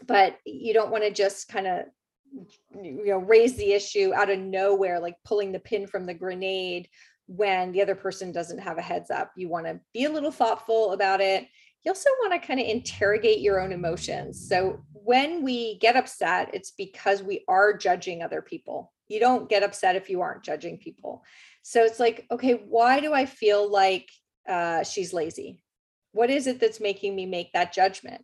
[0.06, 1.86] but you don't want to just kind of
[2.82, 6.88] you know raise the issue out of nowhere like pulling the pin from the grenade
[7.28, 9.32] when the other person doesn't have a heads up.
[9.36, 11.48] You want to be a little thoughtful about it.
[11.84, 14.48] You also want to kind of interrogate your own emotions.
[14.48, 18.92] So when we get upset it's because we are judging other people.
[19.08, 21.24] You don't get upset if you aren't judging people.
[21.64, 24.10] So it's like okay why do i feel like
[24.48, 25.64] uh, she's lazy.
[26.12, 28.24] What is it that's making me make that judgment?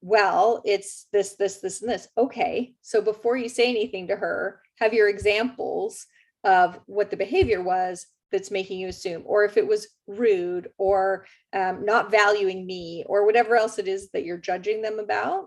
[0.00, 2.08] Well, it's this, this, this, and this.
[2.18, 2.74] Okay.
[2.82, 6.06] So before you say anything to her, have your examples
[6.44, 11.26] of what the behavior was that's making you assume, or if it was rude or
[11.52, 15.46] um, not valuing me or whatever else it is that you're judging them about,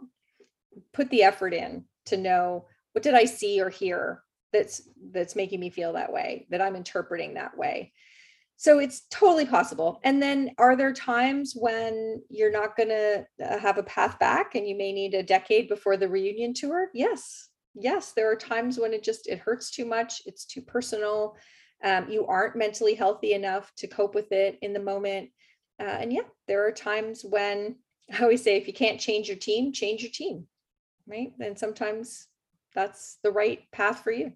[0.93, 4.21] put the effort in to know what did I see or hear
[4.53, 7.91] that's that's making me feel that way, that I'm interpreting that way
[8.57, 9.99] so it's totally possible.
[10.03, 14.55] And then are there times when you're not going to uh, have a path back
[14.55, 16.89] and you may need a decade before the reunion tour?
[16.93, 17.49] Yes.
[17.73, 21.35] Yes there are times when it just it hurts too much it's too personal
[21.83, 25.29] um, you aren't mentally healthy enough to cope with it in the moment.
[25.77, 27.75] Uh, and yeah there are times when
[28.17, 30.47] i always say if you can't change your team change your team
[31.07, 31.31] right?
[31.39, 32.27] And sometimes
[32.73, 34.31] that's the right path for you.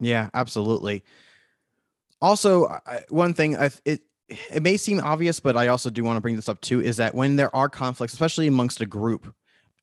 [0.00, 1.04] Yeah absolutely
[2.22, 6.16] also I, one thing I, it it may seem obvious but i also do want
[6.16, 9.34] to bring this up too is that when there are conflicts especially amongst a group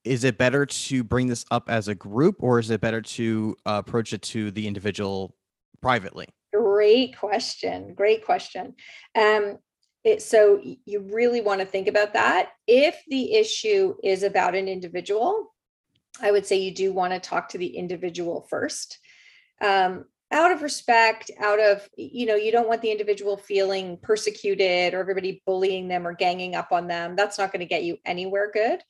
[0.03, 3.55] is it better to bring this up as a group or is it better to
[3.67, 5.35] uh, approach it to the individual
[5.81, 7.93] privately great question.
[7.93, 8.75] Great question.
[9.15, 9.57] Um,
[10.03, 12.51] it, so you really want to think about that.
[12.67, 15.53] If the issue is about an individual,
[16.21, 18.99] I would say you do want to talk to the individual first.
[19.61, 24.93] Um, out of respect, out of, you know, you don't want the individual feeling persecuted
[24.93, 27.15] or everybody bullying them or ganging up on them.
[27.15, 28.81] That's not going to get you anywhere good.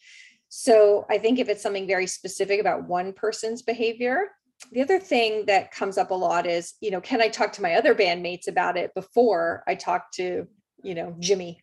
[0.50, 4.30] So I think if it's something very specific about one person's behavior,
[4.72, 7.62] the other thing that comes up a lot is, you know, can I talk to
[7.62, 10.48] my other bandmates about it before I talk to,
[10.84, 11.62] you know, Jimmy?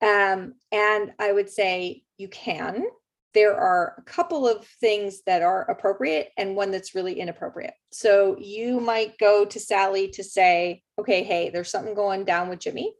[0.00, 2.84] Um, and I would say you can.
[3.34, 7.74] There are a couple of things that are appropriate and one that's really inappropriate.
[7.90, 12.60] So you might go to Sally to say, okay, hey, there's something going down with
[12.60, 12.92] Jimmy.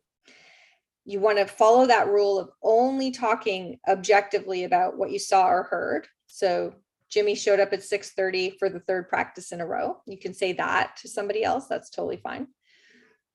[1.05, 5.64] You want to follow that rule of only talking objectively about what you saw or
[5.64, 6.07] heard.
[6.26, 6.74] So
[7.11, 10.01] Jimmy showed up at 6:30 for the third practice in a row.
[10.07, 11.66] You can say that to somebody else.
[11.66, 12.47] That's totally fine.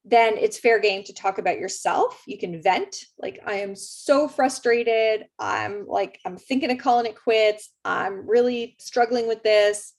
[0.10, 2.24] Then it's fair game to talk about yourself.
[2.26, 5.26] You can vent, like, I am so frustrated.
[5.38, 7.70] I'm like, I'm thinking of calling it quits.
[7.84, 9.94] I'm really struggling with this.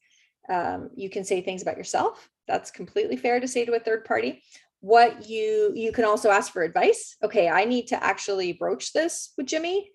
[0.48, 2.30] Um, you can say things about yourself.
[2.46, 4.42] That's completely fair to say to a third party.
[4.80, 7.16] What you you can also ask for advice.
[7.22, 9.90] Okay, I need to actually broach this with Jimmy.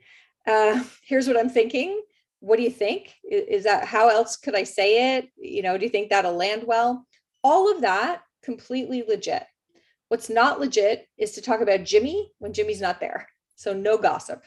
[0.45, 1.99] Uh, here's what I'm thinking
[2.43, 3.13] what do you think?
[3.23, 5.29] Is that how else could I say it?
[5.37, 7.07] You know, do you think that'll land well?
[7.41, 9.45] All of that completely legit.
[10.13, 13.27] What's not legit is to talk about Jimmy when Jimmy's not there.
[13.55, 14.43] So no gossip.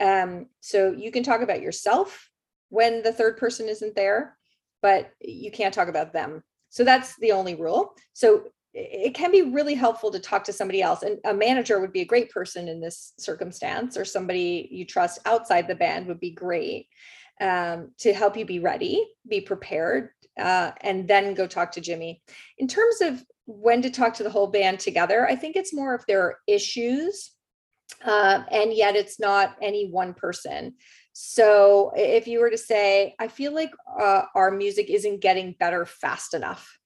[0.00, 2.30] Um, so you can talk about yourself
[2.68, 4.38] when the third person isn't there,
[4.82, 6.44] but you can't talk about them.
[6.68, 7.92] So that's the only rule.
[8.12, 11.92] So it can be really helpful to talk to somebody else and a manager would
[11.92, 16.20] be a great person in this circumstance or somebody you trust outside the band would
[16.20, 16.86] be great
[17.40, 22.22] um, to help you be ready, be prepared, uh, and then go talk to Jimmy.
[22.58, 25.94] In terms of when to talk to the whole band together, I think it's more
[25.94, 27.32] if there are issues,
[28.04, 30.74] uh, and yet it's not any one person.
[31.12, 35.84] So if you were to say, I feel like uh, our music isn't getting better
[35.84, 36.78] fast enough,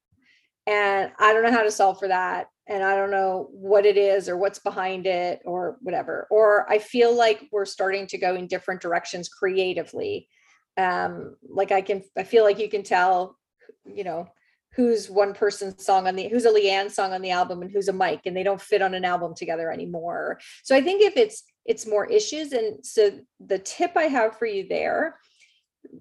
[0.67, 2.47] and I don't know how to solve for that.
[2.67, 6.27] And I don't know what it is or what's behind it or whatever.
[6.31, 10.29] Or I feel like we're starting to go in different directions creatively
[10.77, 13.39] um like i can i feel like you can tell
[13.87, 14.27] you know
[14.75, 17.89] who's one person's song on the who's a Liane song on the album and who's
[17.89, 20.41] a mike and they don't fit on an album together anymore.
[20.63, 24.47] So i think if it's it's more issues and so the tip i have for
[24.47, 25.19] you there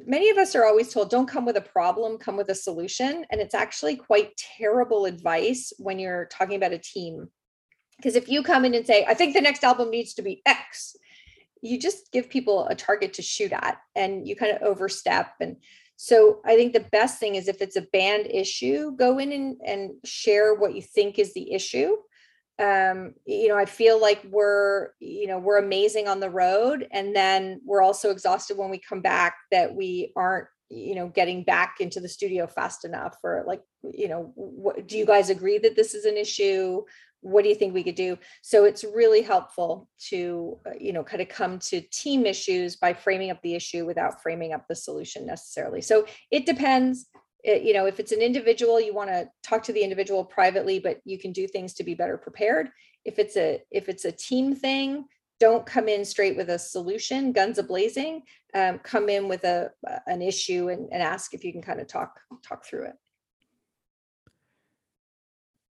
[0.05, 3.25] many of us are always told don't come with a problem come with a solution
[3.29, 7.29] and it's actually quite terrible advice when you're talking about a team.
[7.97, 10.41] Because if you come in and say i think the next album needs to be
[10.45, 10.95] x
[11.61, 15.55] you just give people a target to shoot at and you kind of overstep and
[15.95, 19.57] so i think the best thing is if it's a band issue go in and,
[19.65, 21.95] and share what you think is the issue.
[22.59, 27.15] Um you know i feel like we're you know we're amazing on the road and
[27.15, 31.75] then we're also exhausted when we come back that we aren't you know getting back
[31.79, 35.75] into the studio fast enough or like you know what, do you guys agree that
[35.75, 36.81] this is an issue
[37.23, 38.17] what do you think we could do?
[38.41, 42.93] So it's really helpful to uh, you know kind of come to team issues by
[42.93, 45.81] framing up the issue without framing up the solution necessarily.
[45.81, 47.07] So it depends.
[47.43, 50.79] It, you know if it's an individual you want to talk to the individual privately
[50.79, 52.69] but you can do things to be better prepared.
[53.05, 55.05] If it's a if it's a team thing
[55.39, 58.21] don't come in straight with a solution guns a blazing
[58.53, 59.71] um, come in with a
[60.07, 62.93] an issue and, and ask if you can kind of talk talk through it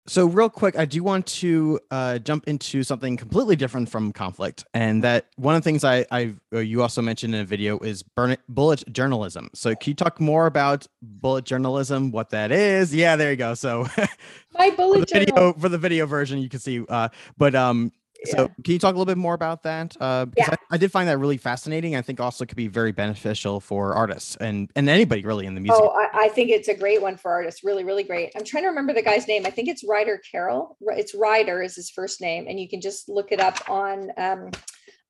[0.06, 4.64] so, real quick, I do want to uh, jump into something completely different from conflict,
[4.72, 7.78] and that one of the things I, I uh, you also mentioned in a video
[7.78, 9.50] is burn, bullet journalism.
[9.54, 12.10] So, can you talk more about bullet journalism?
[12.12, 12.94] What that is?
[12.94, 13.54] Yeah, there you go.
[13.54, 13.86] So,
[14.58, 16.84] my bullet for the video for the video version, you can see.
[16.88, 17.92] Uh, but um,
[18.24, 19.96] so, can you talk a little bit more about that?
[20.00, 20.56] Uh, because yeah.
[20.70, 21.96] I, I, did find that really fascinating.
[21.96, 25.60] I think also could be very beneficial for artists and and anybody really in the
[25.60, 25.82] music.
[25.82, 27.64] Oh, I, I, think it's a great one for artists.
[27.64, 28.32] Really, really great.
[28.36, 29.46] I'm trying to remember the guy's name.
[29.46, 30.76] I think it's Ryder Carroll.
[30.80, 34.50] It's Ryder is his first name, and you can just look it up on um,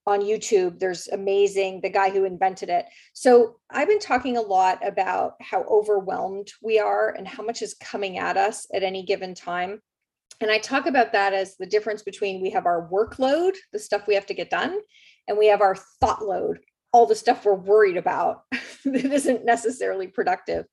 [0.06, 0.78] on YouTube.
[0.78, 2.86] There's amazing the guy who invented it.
[3.12, 7.74] So I've been talking a lot about how overwhelmed we are and how much is
[7.74, 9.80] coming at us at any given time
[10.40, 14.06] and I talk about that as the difference between we have our workload, the stuff
[14.06, 14.78] we have to get done,
[15.28, 16.60] and we have our thought load,
[16.92, 18.42] all the stuff we're worried about
[18.84, 20.64] that isn't necessarily productive.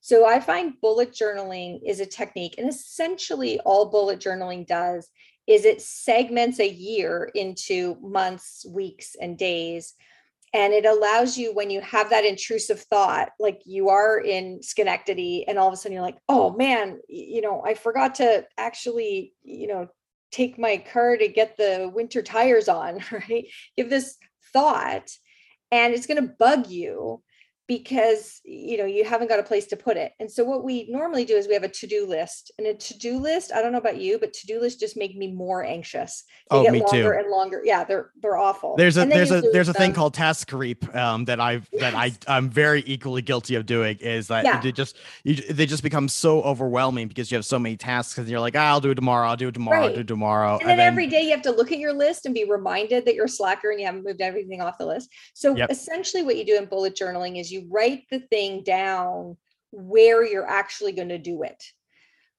[0.00, 5.10] So I find bullet journaling is a technique, and essentially all bullet journaling does
[5.48, 9.94] is it segments a year into months, weeks, and days.
[10.54, 15.44] And it allows you when you have that intrusive thought like you are in schenectady
[15.46, 19.32] and all of a sudden you're like oh man you know i forgot to actually
[19.42, 19.88] you know
[20.30, 23.46] take my car to get the winter tires on right?
[23.76, 24.16] Have this
[24.52, 25.10] thought
[25.70, 27.22] and it's going to bug you
[27.68, 30.86] because you know you haven't got a place to put it and so what we
[30.90, 33.78] normally do is we have a to-do list and a to-do list i don't know
[33.78, 37.12] about you but to-do lists just make me more anxious they Oh, get me longer
[37.12, 37.18] too.
[37.20, 40.48] and longer yeah they're they're awful There's a there's a there's a thing called task
[40.48, 42.18] creep um, that I've that I Yes.
[42.26, 44.60] I'm very equally guilty of doing is that Yeah.
[44.64, 48.26] it just you, they just become so overwhelming because you have so many tasks and
[48.28, 50.58] you're like ah, I'll do it tomorrow I'll do it tomorrow I'll do it tomorrow
[50.60, 53.14] and then every day you have to look at your list and be reminded that
[53.14, 55.10] you're a slacker and you haven't moved everything off the list.
[55.34, 55.70] So Yep.
[55.70, 59.36] essentially what you do in bullet journaling is you write the thing down
[59.70, 61.62] where you're actually going to do it.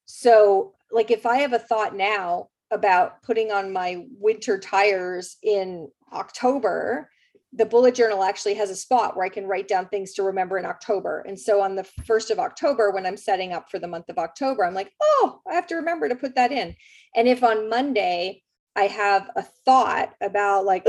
[0.06, 5.90] So like if I have a thought now about putting on my winter tires in
[6.14, 7.10] October,
[7.54, 10.60] the bullet journal actually has a spot where I can write down things to remember
[10.60, 11.24] in October.
[11.28, 14.20] And so on the 1st of October, when I'm setting up for the month of
[14.20, 16.76] October, I'm like, oh, I have to remember to put that in.
[17.16, 18.44] And if on Monday
[18.76, 20.84] I have a thought about like,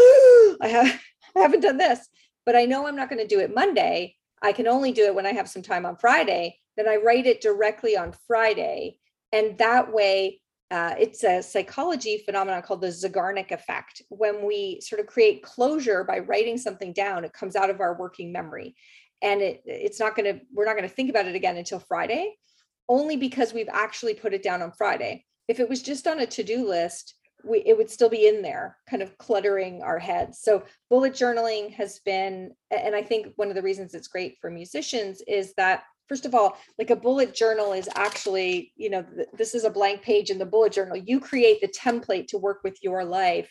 [0.61, 1.01] I have
[1.37, 2.09] I haven't done this,
[2.45, 4.17] but I know I'm not going to do it Monday.
[4.43, 6.59] I can only do it when I have some time on Friday.
[6.77, 8.99] Then I write it directly on Friday.
[9.33, 14.03] And that way, uh, it's a psychology phenomenon called the Zeigarnik effect.
[14.09, 17.99] When we sort of create closure by writing something down, it comes out of our
[17.99, 18.77] working memory.
[19.21, 21.81] And it, it's not going to, we're not going to think about it again until
[21.81, 22.37] Friday,
[22.89, 25.27] only because we've actually put it down on Friday.
[25.49, 27.15] If it was just on a to do list,
[27.45, 30.41] we, it would still be in there, kind of cluttering our heads.
[30.41, 34.51] So, bullet journaling has been, and I think one of the reasons it's great for
[34.51, 39.29] musicians is that first of all like a bullet journal is actually you know th-
[39.33, 42.59] this is a blank page in the bullet journal you create the template to work
[42.65, 43.49] with your life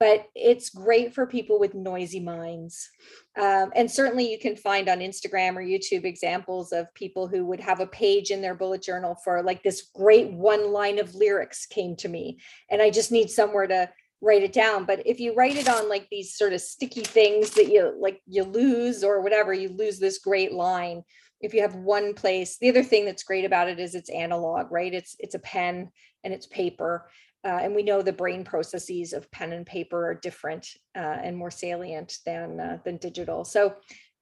[0.00, 2.88] but it's great for people with noisy minds.
[3.36, 7.60] Um, and certainly you can find on instagram or youtube examples of people who would
[7.60, 11.66] have a page in their bullet journal for like this great one line of lyrics
[11.66, 12.38] came to me
[12.70, 13.88] and i just need somewhere to
[14.20, 14.84] write it down.
[14.84, 18.20] But if you write it on like these sort of sticky things that you like
[18.26, 21.02] you lose or whatever you lose this great line
[21.40, 24.70] if you have one place the other thing that's great about it is it's analog
[24.72, 24.92] right?
[24.92, 25.90] It's it's a pen
[26.24, 27.08] and it's paper
[27.48, 31.34] uh, and we know the brain processes of pen and paper are different uh, and
[31.34, 33.42] more salient than uh, than digital.
[33.44, 33.74] So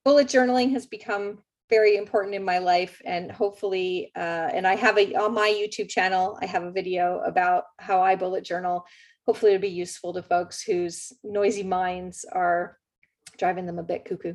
[0.05, 4.97] bullet journaling has become very important in my life and hopefully uh, and i have
[4.97, 8.87] a on my youtube channel i have a video about how i bullet journal.
[9.27, 12.79] Hopefully it'll be useful to folks whose noisy minds are
[13.37, 14.35] driving them a bit cuckoo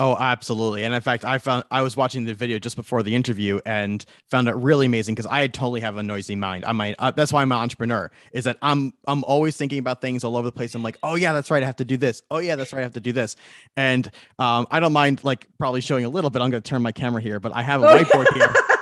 [0.00, 0.84] Oh, absolutely.
[0.84, 4.02] And in fact, I found I was watching the video just before the interview and
[4.30, 6.64] found it really amazing because I totally have a noisy mind.
[6.64, 8.10] I might uh, that's why I'm an entrepreneur.
[8.32, 10.74] Is that I'm I'm always thinking about things all over the place.
[10.74, 11.62] I'm like, oh yeah, that's right.
[11.62, 12.22] I have to do this.
[12.30, 12.80] Oh yeah, that's right.
[12.80, 13.36] I have to do this.
[13.76, 16.40] And um, I don't mind like probably showing a little bit.
[16.40, 18.54] I'm going to turn my camera here, but I have a whiteboard here.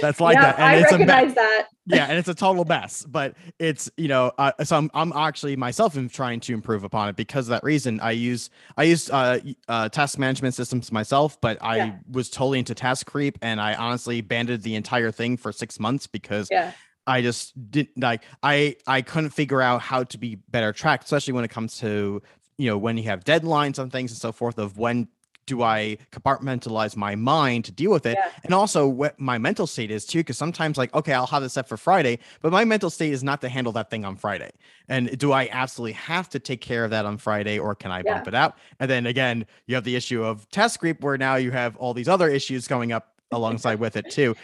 [0.00, 1.68] That's like Yeah, that, and I it's a recognize that.
[1.86, 3.04] yeah, and it's a total mess.
[3.04, 7.08] But it's you know, uh, so I'm I'm actually myself am trying to improve upon
[7.08, 8.00] it because of that reason.
[8.00, 11.92] I use I use uh, uh task management systems myself, but I Yeah.
[12.10, 16.06] was totally into task creep, and I honestly banded the entire thing for six months
[16.06, 16.72] because Yeah.
[17.06, 21.32] I just didn't like I I couldn't figure out how to be better tracked, especially
[21.32, 22.22] when it comes to
[22.58, 25.08] you know when you have deadlines on things and so forth of when
[25.46, 28.30] do I compartmentalize my mind to deal with it, Yeah.
[28.44, 30.18] and also what my mental state is too.
[30.20, 33.22] Because sometimes like okay, I'll have this set for Friday, but my mental state is
[33.24, 34.50] not to handle that thing on Friday.
[34.88, 38.02] And do I absolutely have to take care of that on Friday, or can I
[38.02, 38.28] bump Yeah.
[38.28, 38.56] it out?
[38.78, 41.94] And then again, you have the issue of task creep, where now you have all
[41.94, 44.34] these other issues going up alongside with it too.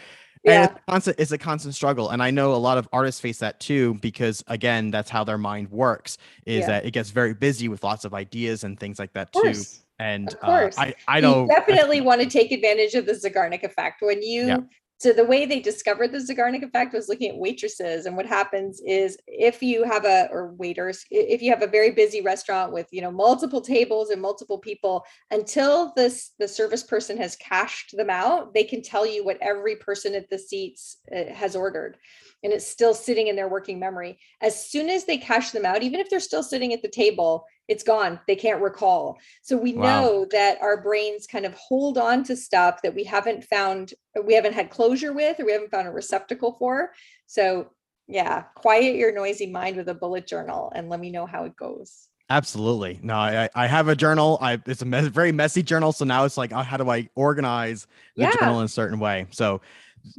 [0.45, 0.65] And Yeah.
[0.65, 2.09] it's a constant it's a constant struggle.
[2.09, 5.37] And I know a lot of artists face that too, because again, that's how their
[5.37, 9.13] mind works, is that it gets very busy with lots of ideas and things like
[9.13, 9.67] that too.
[9.99, 10.77] And Of uh, course.
[10.77, 14.47] I, I you know definitely want to take advantage of the Zeigarnik effect when you
[14.47, 14.57] Yeah.
[14.99, 18.81] so the way they discovered the Zeigarnik effect was looking at waitresses and what happens
[18.85, 22.87] is if you have a or waiters if you have a very busy restaurant with
[22.91, 28.09] you know multiple tables and multiple people until this the service person has cashed them
[28.09, 31.97] out they can tell you what every person at the seats uh, has ordered
[32.43, 35.81] and it's still sitting in their working memory as soon as they cash them out
[35.83, 39.73] even if they're still sitting at the table it's gone they can't recall so we
[39.73, 39.83] Wow.
[39.83, 43.93] know that our brains kind of hold on to stuff that we haven't found,
[44.25, 46.91] we haven't had closure with, or we haven't found a receptacle for.
[47.25, 47.71] So,
[48.07, 51.55] yeah, quiet your noisy mind with a bullet journal and let me know how it
[51.55, 52.07] goes.
[52.29, 53.15] absolutely no.
[53.15, 54.37] I I- have a journal.
[54.41, 55.91] I it's a me- very messy journal.
[55.91, 58.31] So now it's like, oh, how do I organize the Yeah.
[58.39, 59.27] journal in a certain way?
[59.31, 59.61] So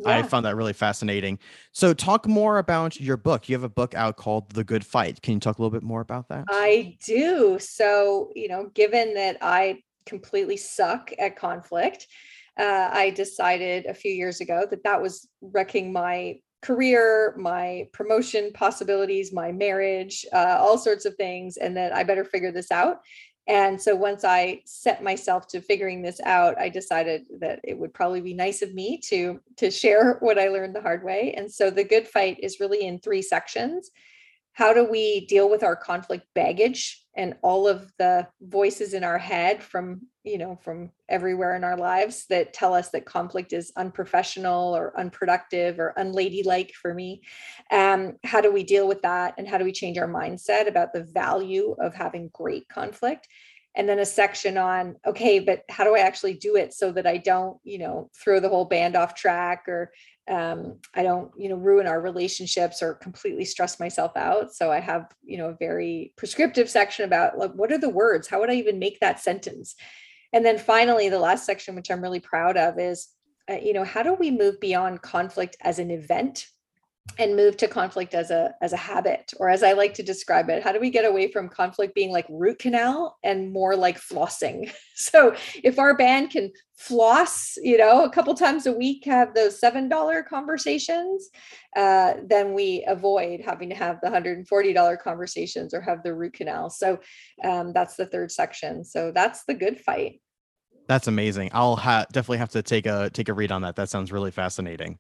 [0.05, 1.39] I found that really fascinating.
[1.73, 3.49] So, talk more about your book.
[3.49, 5.23] You have a book out called The Good Fight.
[5.23, 6.45] Can you talk a little bit more about that?
[6.49, 7.59] I do.
[7.61, 12.07] So, you know, given that I completely suck at conflict,
[12.59, 18.51] uh, I decided a few years ago that that was wrecking my career, my promotion
[18.53, 22.99] possibilities, my marriage, uh, all sorts of things, and that I better figure this out.
[23.49, 27.95] And so once I set myself to figuring this out, I decided that it would
[27.95, 31.35] probably be nice of me to to share what I learned the hard way.
[31.37, 33.91] And so the good fight is really in three sections
[34.59, 39.17] how do we deal with our conflict baggage and all of the voices in our
[39.17, 43.73] head from you know from everywhere in our lives that tell us that conflict is
[43.77, 47.23] unprofessional or unproductive or unladylike for me
[47.71, 50.93] um, how do we deal with that and how do we change our mindset about
[50.93, 53.27] the value of having great conflict
[53.75, 57.07] and then a section on okay but how do i actually do it so that
[57.07, 59.91] i don't you know throw the whole band off track or
[60.29, 64.53] um, I don't, you know, ruin our relationships or completely stress myself out.
[64.53, 68.29] So I have, you know, a very prescriptive section about like what are the words?
[68.29, 69.75] How would I even make that sentence?
[70.33, 73.09] And then finally, the last section, which I'm really proud of, is,
[73.51, 76.47] uh, you know, how do we move beyond conflict as an event
[77.19, 80.49] and move to conflict as a as a habit or as i like to describe
[80.49, 83.99] it how do we get away from conflict being like root canal and more like
[83.99, 84.71] flossing?
[85.01, 89.61] So if our band can floss you know a couple times a week have those
[89.61, 91.31] seven dollar conversations
[91.77, 96.03] uh, then we avoid having to have the hundred and forty dollar conversations or have
[96.03, 96.71] the root canal.
[96.71, 96.99] So
[97.45, 98.85] um, that's the third section.
[98.85, 100.21] So that's the good fight.
[100.89, 101.51] That's amazing.
[101.53, 103.77] I'll ha- definitely have to take a take a read on that.
[103.77, 104.99] That sounds really fascinating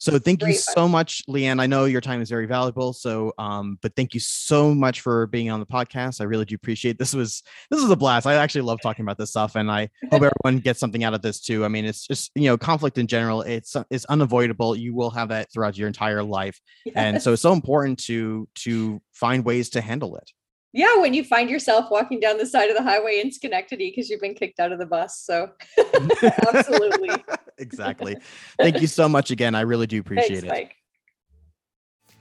[0.00, 1.60] so thank you so much, Liane.
[1.60, 2.94] I know your time is very valuable.
[2.94, 6.22] So, um, but thank you so much for being on the podcast.
[6.22, 7.14] I really do appreciate this.
[7.14, 8.26] Was this was a blast.
[8.26, 11.20] I actually love talking about this stuff, and I hope everyone gets something out of
[11.20, 11.66] this too.
[11.66, 13.42] I mean, it's just you know, conflict in general.
[13.42, 14.74] It's it's unavoidable.
[14.74, 16.94] You will have that throughout your entire life, yes.
[16.96, 20.30] and so it's so important to to find ways to handle it
[20.72, 24.08] yeah when you find yourself walking down the side of the highway in schenectady because
[24.08, 25.50] you've been kicked out of the bus so.
[26.54, 27.10] Absolutely.
[27.58, 28.16] Exactly.
[28.58, 29.54] Thank you so much again.
[29.54, 30.48] I really do appreciate Thanks, it.
[30.48, 30.76] Mike.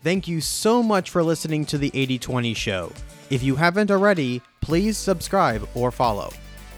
[0.03, 2.91] thank you so much for listening to the 8020 show.
[3.29, 6.29] If you haven't already please subscribe or follow.